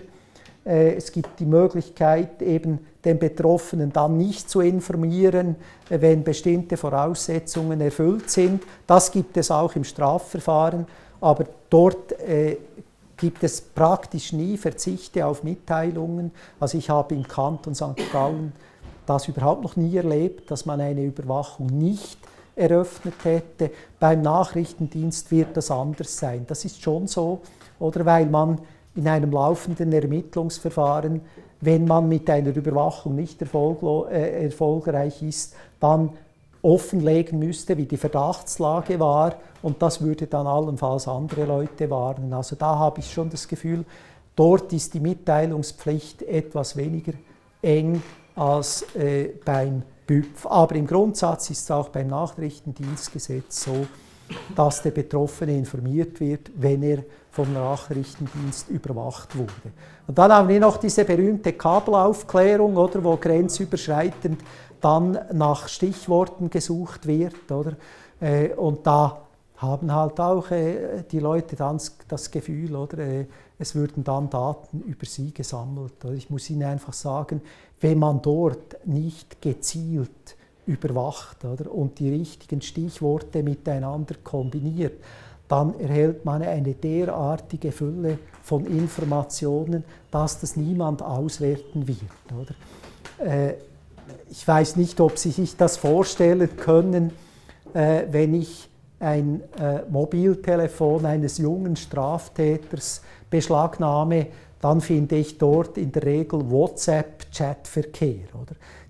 Äh, 0.64 0.94
es 0.94 1.12
gibt 1.12 1.40
die 1.40 1.44
Möglichkeit, 1.44 2.40
eben 2.40 2.78
den 3.04 3.18
Betroffenen 3.18 3.92
dann 3.92 4.16
nicht 4.16 4.48
zu 4.48 4.60
informieren, 4.60 5.56
äh, 5.90 6.00
wenn 6.00 6.24
bestimmte 6.24 6.76
Voraussetzungen 6.76 7.80
erfüllt 7.80 8.30
sind. 8.30 8.62
Das 8.86 9.10
gibt 9.10 9.36
es 9.36 9.50
auch 9.50 9.74
im 9.76 9.84
Strafverfahren 9.84 10.86
aber 11.22 11.46
dort 11.70 12.12
äh, 12.20 12.58
gibt 13.16 13.44
es 13.44 13.60
praktisch 13.60 14.32
nie 14.32 14.56
Verzichte 14.56 15.24
auf 15.24 15.44
Mitteilungen. 15.44 16.32
Also 16.58 16.76
ich 16.76 16.90
habe 16.90 17.14
im 17.14 17.26
Kanton 17.26 17.74
St. 17.74 18.12
Gallen 18.12 18.52
das 19.06 19.28
überhaupt 19.28 19.62
noch 19.62 19.76
nie 19.76 19.96
erlebt, 19.96 20.50
dass 20.50 20.66
man 20.66 20.80
eine 20.80 21.04
Überwachung 21.04 21.66
nicht 21.66 22.18
eröffnet 22.56 23.14
hätte. 23.22 23.70
Beim 24.00 24.22
Nachrichtendienst 24.22 25.30
wird 25.30 25.56
das 25.56 25.70
anders 25.70 26.18
sein. 26.18 26.44
Das 26.48 26.64
ist 26.64 26.82
schon 26.82 27.06
so, 27.06 27.40
oder 27.78 28.04
weil 28.04 28.26
man 28.26 28.60
in 28.94 29.08
einem 29.08 29.30
laufenden 29.30 29.92
Ermittlungsverfahren, 29.92 31.20
wenn 31.60 31.84
man 31.86 32.08
mit 32.08 32.28
einer 32.28 32.54
Überwachung 32.54 33.14
nicht 33.14 33.40
äh, 33.40 34.44
erfolgreich 34.44 35.22
ist, 35.22 35.54
dann 35.78 36.10
offenlegen 36.62 37.38
müsste, 37.38 37.76
wie 37.76 37.86
die 37.86 37.96
Verdachtslage 37.96 39.00
war 39.00 39.34
und 39.62 39.82
das 39.82 40.00
würde 40.00 40.26
dann 40.26 40.46
allenfalls 40.46 41.08
andere 41.08 41.44
Leute 41.44 41.90
warnen. 41.90 42.32
Also 42.32 42.56
da 42.56 42.78
habe 42.78 43.00
ich 43.00 43.12
schon 43.12 43.30
das 43.30 43.48
Gefühl, 43.48 43.84
dort 44.36 44.72
ist 44.72 44.94
die 44.94 45.00
Mitteilungspflicht 45.00 46.22
etwas 46.22 46.76
weniger 46.76 47.12
eng 47.60 48.02
als 48.36 48.82
äh, 48.94 49.30
beim 49.44 49.82
BÜPF. 50.06 50.46
Aber 50.46 50.74
im 50.74 50.86
Grundsatz 50.86 51.50
ist 51.50 51.64
es 51.64 51.70
auch 51.70 51.88
beim 51.88 52.08
Nachrichtendienstgesetz 52.08 53.64
so, 53.64 53.86
dass 54.54 54.82
der 54.82 54.92
Betroffene 54.92 55.56
informiert 55.56 56.20
wird, 56.20 56.50
wenn 56.56 56.82
er 56.82 57.04
vom 57.30 57.52
Nachrichtendienst 57.52 58.68
überwacht 58.68 59.36
wurde. 59.36 59.72
Und 60.06 60.18
dann 60.18 60.32
haben 60.32 60.48
wir 60.48 60.60
noch 60.60 60.76
diese 60.76 61.04
berühmte 61.04 61.52
Kabelaufklärung, 61.52 62.76
oder, 62.76 63.02
wo 63.02 63.16
grenzüberschreitend 63.16 64.40
dann 64.82 65.18
nach 65.32 65.68
Stichworten 65.68 66.50
gesucht 66.50 67.06
wird. 67.06 67.50
Oder? 67.50 67.76
Äh, 68.20 68.50
und 68.54 68.86
da 68.86 69.22
haben 69.56 69.94
halt 69.94 70.20
auch 70.20 70.50
äh, 70.50 71.04
die 71.10 71.20
Leute 71.20 71.56
dann 71.56 71.80
das 72.08 72.30
Gefühl, 72.30 72.74
oder, 72.74 72.98
äh, 72.98 73.26
es 73.58 73.74
würden 73.74 74.02
dann 74.02 74.28
Daten 74.28 74.80
über 74.80 75.06
sie 75.06 75.32
gesammelt. 75.32 76.04
Oder? 76.04 76.14
Ich 76.14 76.28
muss 76.28 76.50
Ihnen 76.50 76.64
einfach 76.64 76.92
sagen, 76.92 77.40
wenn 77.80 77.98
man 77.98 78.20
dort 78.20 78.84
nicht 78.84 79.40
gezielt 79.40 80.36
überwacht 80.66 81.44
oder, 81.44 81.72
und 81.72 81.98
die 81.98 82.10
richtigen 82.10 82.60
Stichworte 82.60 83.42
miteinander 83.42 84.16
kombiniert, 84.22 85.00
dann 85.48 85.78
erhält 85.78 86.24
man 86.24 86.42
eine 86.42 86.74
derartige 86.74 87.72
Fülle 87.72 88.18
von 88.42 88.64
Informationen, 88.66 89.84
dass 90.10 90.40
das 90.40 90.56
niemand 90.56 91.02
auswerten 91.02 91.86
wird. 91.86 92.00
Oder? 92.32 93.28
Äh, 93.28 93.54
ich 94.30 94.46
weiß 94.46 94.76
nicht, 94.76 95.00
ob 95.00 95.18
Sie 95.18 95.30
sich 95.30 95.56
das 95.56 95.76
vorstellen 95.76 96.56
können, 96.56 97.12
äh, 97.74 98.04
wenn 98.10 98.34
ich 98.34 98.68
ein 99.00 99.42
äh, 99.58 99.82
Mobiltelefon 99.90 101.04
eines 101.04 101.38
jungen 101.38 101.76
Straftäters 101.76 103.02
beschlagnahme, 103.28 104.28
dann 104.60 104.80
finde 104.80 105.16
ich 105.16 105.38
dort 105.38 105.76
in 105.76 105.90
der 105.90 106.04
Regel 106.04 106.48
WhatsApp-Chatverkehr. 106.50 108.28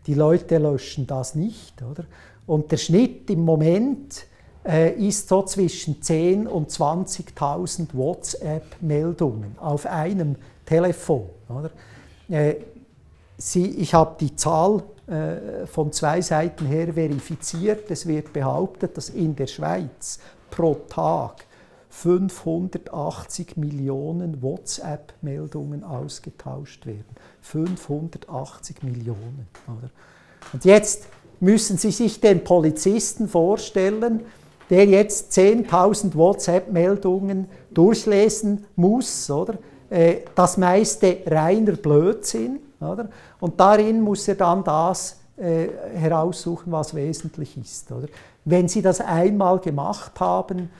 Die 0.06 0.14
Leute 0.14 0.58
löschen 0.58 1.06
das 1.06 1.34
nicht. 1.34 1.82
Oder? 1.82 2.04
Und 2.46 2.70
der 2.70 2.76
Schnitt 2.76 3.30
im 3.30 3.44
Moment 3.44 4.26
äh, 4.66 4.92
ist 4.92 5.28
so 5.28 5.42
zwischen 5.42 6.00
10.000 6.00 6.46
und 6.46 6.70
20.000 6.70 7.94
WhatsApp-Meldungen 7.94 9.56
auf 9.58 9.86
einem 9.86 10.36
Telefon. 10.66 11.30
Oder? 11.48 11.70
Äh, 12.28 12.56
Sie, 13.38 13.66
ich 13.78 13.94
habe 13.94 14.16
die 14.20 14.36
Zahl 14.36 14.82
von 15.66 15.92
zwei 15.92 16.20
Seiten 16.20 16.64
her 16.66 16.94
verifiziert. 16.94 17.90
Es 17.90 18.06
wird 18.06 18.32
behauptet, 18.32 18.96
dass 18.96 19.08
in 19.08 19.34
der 19.34 19.48
Schweiz 19.48 20.20
pro 20.50 20.74
Tag 20.88 21.44
580 21.92 23.56
Millionen 23.56 24.42
WhatsApp-Meldungen 24.42 25.84
ausgetauscht 25.84 26.86
werden. 26.86 27.04
580 27.42 28.82
Millionen. 28.82 29.46
Oder? 29.66 29.90
Und 30.52 30.64
jetzt 30.64 31.04
müssen 31.40 31.76
Sie 31.76 31.90
sich 31.90 32.20
den 32.20 32.44
Polizisten 32.44 33.28
vorstellen, 33.28 34.20
der 34.70 34.86
jetzt 34.86 35.32
10.000 35.32 36.14
WhatsApp-Meldungen 36.14 37.46
durchlesen 37.70 38.64
muss, 38.74 39.30
oder? 39.30 39.58
Äh, 39.90 40.20
das 40.34 40.56
meiste 40.56 41.18
reiner 41.26 41.72
Blödsinn, 41.72 42.60
oder? 42.84 43.08
Und 43.40 43.58
darin 43.58 44.00
muss 44.00 44.26
er 44.28 44.34
dann 44.34 44.62
das 44.64 45.20
äh, 45.36 45.68
heraussuchen, 45.94 46.72
was 46.72 46.94
wesentlich 46.94 47.56
ist. 47.56 47.90
Oder? 47.90 48.08
Wenn 48.44 48.68
Sie 48.68 48.82
das 48.82 49.00
einmal 49.00 49.58
gemacht 49.58 50.18
haben, 50.20 50.70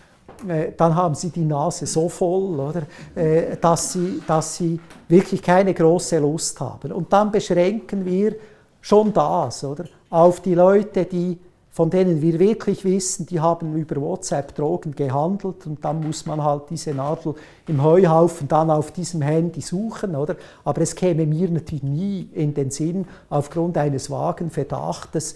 äh, 0.49 0.73
dann 0.77 0.95
haben 0.95 1.15
Sie 1.15 1.31
die 1.31 1.45
Nase 1.45 1.87
so 1.87 2.09
voll, 2.09 2.59
oder, 2.59 2.83
äh, 3.15 3.57
dass, 3.61 3.93
Sie, 3.93 4.23
dass 4.27 4.57
Sie 4.57 4.81
wirklich 5.09 5.43
keine 5.43 5.73
große 5.73 6.19
Lust 6.19 6.61
haben. 6.61 6.93
Und 6.93 7.13
dann 7.13 7.31
beschränken 7.31 8.05
wir 8.05 8.37
schon 8.81 9.13
das 9.13 9.65
oder, 9.65 9.85
auf 10.11 10.41
die 10.41 10.55
Leute, 10.55 11.05
die 11.05 11.39
von 11.73 11.89
denen 11.89 12.21
wir 12.21 12.39
wirklich 12.39 12.85
wissen, 12.85 13.25
die 13.25 13.41
haben 13.41 13.75
über 13.77 13.97
WhatsApp 13.97 14.55
Drogen 14.55 14.95
gehandelt 14.95 15.67
und 15.67 15.83
dann 15.83 16.01
muss 16.01 16.27
man 16.27 16.45
halt 16.45 16.65
diese 16.69 16.93
Nadel 16.93 17.35
im 17.67 17.83
Heuhaufen 17.83 18.47
dann 18.47 18.71
auf 18.71 18.93
diesem 18.93 19.23
Handy 19.23 19.63
suchen, 19.63 20.15
oder? 20.15 20.37
Aber 20.65 20.83
es 20.83 20.95
käme 20.95 21.25
mir 21.25 21.49
natürlich 21.51 21.83
nie 21.83 22.29
in 22.35 22.53
den 22.53 22.71
Sinn, 22.71 23.07
aufgrund 23.31 23.79
eines 23.79 24.11
vagen 24.11 24.51
Verdachtes 24.51 25.35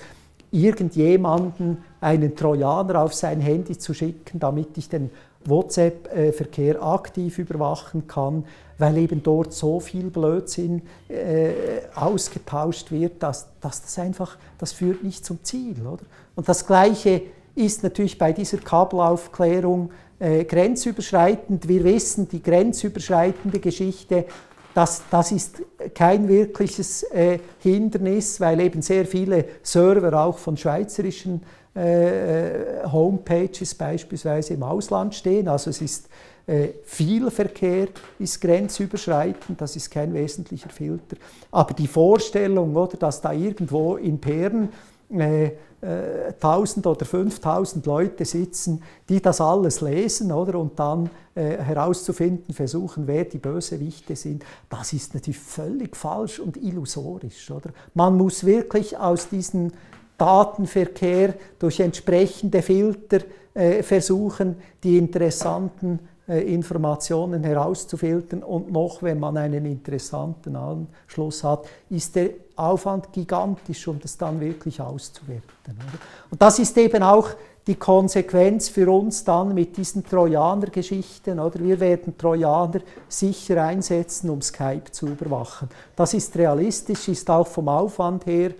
irgendjemanden 0.50 1.78
einen 2.02 2.36
Trojaner 2.36 3.02
auf 3.02 3.14
sein 3.14 3.40
Handy 3.40 3.78
zu 3.78 3.94
schicken, 3.94 4.38
damit 4.38 4.76
ich 4.76 4.90
den 4.90 5.10
WhatsApp-Verkehr 5.48 6.82
aktiv 6.82 7.38
überwachen 7.38 8.06
kann, 8.06 8.44
weil 8.78 8.98
eben 8.98 9.22
dort 9.22 9.52
so 9.52 9.80
viel 9.80 10.10
Blödsinn 10.10 10.82
äh, 11.08 11.52
ausgetauscht 11.94 12.90
wird, 12.90 13.22
dass, 13.22 13.48
dass 13.60 13.82
das 13.82 13.98
einfach, 13.98 14.36
das 14.58 14.72
führt 14.72 15.02
nicht 15.02 15.24
zum 15.24 15.42
Ziel. 15.42 15.86
Oder? 15.86 16.02
Und 16.34 16.48
das 16.48 16.66
Gleiche 16.66 17.22
ist 17.54 17.82
natürlich 17.82 18.18
bei 18.18 18.32
dieser 18.32 18.58
Kabelaufklärung 18.58 19.90
äh, 20.18 20.44
grenzüberschreitend. 20.44 21.68
Wir 21.68 21.84
wissen, 21.84 22.28
die 22.28 22.42
grenzüberschreitende 22.42 23.58
Geschichte, 23.60 24.26
das, 24.74 25.02
das 25.10 25.32
ist 25.32 25.62
kein 25.94 26.28
wirkliches 26.28 27.02
äh, 27.04 27.38
Hindernis, 27.60 28.40
weil 28.40 28.60
eben 28.60 28.82
sehr 28.82 29.06
viele 29.06 29.46
Server 29.62 30.22
auch 30.22 30.36
von 30.36 30.58
schweizerischen 30.58 31.42
Homepages 31.76 33.74
beispielsweise 33.74 34.54
im 34.54 34.62
Ausland 34.62 35.14
stehen. 35.14 35.46
Also 35.48 35.70
es 35.70 35.82
ist 35.82 36.08
äh, 36.46 36.68
viel 36.84 37.28
Verkehr 37.30 37.88
ist 38.20 38.40
grenzüberschreitend, 38.40 39.60
das 39.60 39.74
ist 39.74 39.90
kein 39.90 40.14
wesentlicher 40.14 40.70
Filter. 40.70 41.16
Aber 41.50 41.74
die 41.74 41.88
Vorstellung, 41.88 42.76
oder, 42.76 42.96
dass 42.96 43.20
da 43.20 43.32
irgendwo 43.32 43.96
in 43.96 44.18
Bern 44.18 44.68
äh, 45.10 45.50
1000 45.82 46.86
äh, 46.86 46.88
oder 46.88 47.04
5000 47.04 47.84
Leute 47.86 48.24
sitzen, 48.24 48.82
die 49.08 49.20
das 49.20 49.40
alles 49.40 49.80
lesen 49.80 50.30
oder, 50.30 50.58
und 50.58 50.78
dann 50.78 51.10
äh, 51.34 51.58
herauszufinden 51.58 52.54
versuchen, 52.54 53.08
wer 53.08 53.24
die 53.24 53.38
Bösewichte 53.38 54.14
sind, 54.14 54.44
das 54.70 54.92
ist 54.92 55.14
natürlich 55.14 55.40
völlig 55.40 55.96
falsch 55.96 56.38
und 56.38 56.56
illusorisch. 56.56 57.50
Oder? 57.50 57.70
Man 57.94 58.16
muss 58.16 58.46
wirklich 58.46 58.96
aus 58.96 59.28
diesem 59.28 59.72
Datenverkehr 60.18 61.34
durch 61.58 61.80
entsprechende 61.80 62.62
Filter 62.62 63.18
äh, 63.54 63.82
versuchen, 63.82 64.56
die 64.82 64.98
interessanten 64.98 66.00
äh, 66.28 66.52
Informationen 66.52 67.44
herauszufiltern 67.44 68.42
und 68.42 68.72
noch, 68.72 69.02
wenn 69.02 69.20
man 69.20 69.36
einen 69.36 69.64
interessanten 69.64 70.56
Anschluss 70.56 71.44
hat, 71.44 71.66
ist 71.88 72.16
der 72.16 72.30
Aufwand 72.56 73.12
gigantisch, 73.12 73.86
um 73.86 74.00
das 74.00 74.16
dann 74.16 74.40
wirklich 74.40 74.80
auszuwerten. 74.80 75.44
Oder? 75.66 75.98
Und 76.30 76.42
das 76.42 76.58
ist 76.58 76.76
eben 76.78 77.02
auch 77.02 77.28
die 77.66 77.76
Konsequenz 77.76 78.68
für 78.68 78.90
uns 78.90 79.24
dann 79.24 79.54
mit 79.54 79.76
diesen 79.76 80.04
Trojaner-Geschichten. 80.04 81.38
Wir 81.38 81.80
werden 81.80 82.16
Trojaner 82.16 82.80
sicher 83.08 83.62
einsetzen, 83.64 84.30
um 84.30 84.40
Skype 84.40 84.90
zu 84.92 85.06
überwachen. 85.06 85.68
Das 85.96 86.14
ist 86.14 86.36
realistisch, 86.36 87.08
ist 87.08 87.28
auch 87.28 87.46
vom 87.46 87.68
Aufwand 87.68 88.26
her 88.26 88.52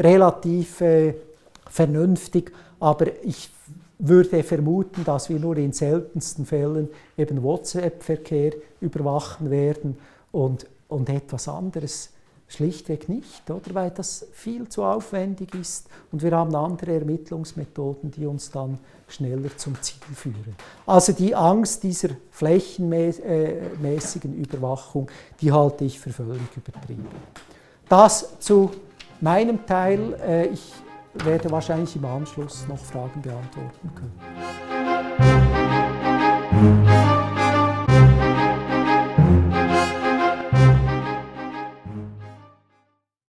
relativ 0.00 0.80
äh, 0.80 1.14
vernünftig, 1.68 2.52
aber 2.80 3.06
ich 3.22 3.50
würde 3.98 4.42
vermuten, 4.42 5.04
dass 5.04 5.28
wir 5.28 5.38
nur 5.38 5.58
in 5.58 5.72
seltensten 5.72 6.46
Fällen 6.46 6.88
eben 7.16 7.42
WhatsApp-Verkehr 7.42 8.52
überwachen 8.80 9.50
werden 9.50 9.98
und, 10.32 10.66
und 10.88 11.08
etwas 11.10 11.48
anderes 11.48 12.10
schlichtweg 12.48 13.08
nicht, 13.08 13.48
oder? 13.48 13.74
weil 13.74 13.90
das 13.90 14.26
viel 14.32 14.68
zu 14.68 14.82
aufwendig 14.82 15.54
ist 15.54 15.86
und 16.10 16.22
wir 16.22 16.32
haben 16.32 16.54
andere 16.54 16.94
Ermittlungsmethoden, 16.94 18.10
die 18.10 18.26
uns 18.26 18.50
dann 18.50 18.78
schneller 19.06 19.56
zum 19.56 19.80
Ziel 19.80 20.00
führen. 20.14 20.56
Also 20.84 21.12
die 21.12 21.34
Angst 21.34 21.84
dieser 21.84 22.08
flächenmäßigen 22.30 24.34
Überwachung, 24.34 25.08
die 25.40 25.52
halte 25.52 25.84
ich 25.84 26.00
für 26.00 26.10
völlig 26.10 26.56
übertrieben. 26.56 27.06
Das 27.88 28.40
zu 28.40 28.70
meinem 29.22 29.64
Teil. 29.66 30.14
Äh, 30.26 30.46
ich 30.46 30.72
werde 31.14 31.50
wahrscheinlich 31.50 31.96
im 31.96 32.04
Anschluss 32.04 32.66
noch 32.68 32.78
Fragen 32.78 33.20
beantworten 33.22 33.90
können. 33.94 34.12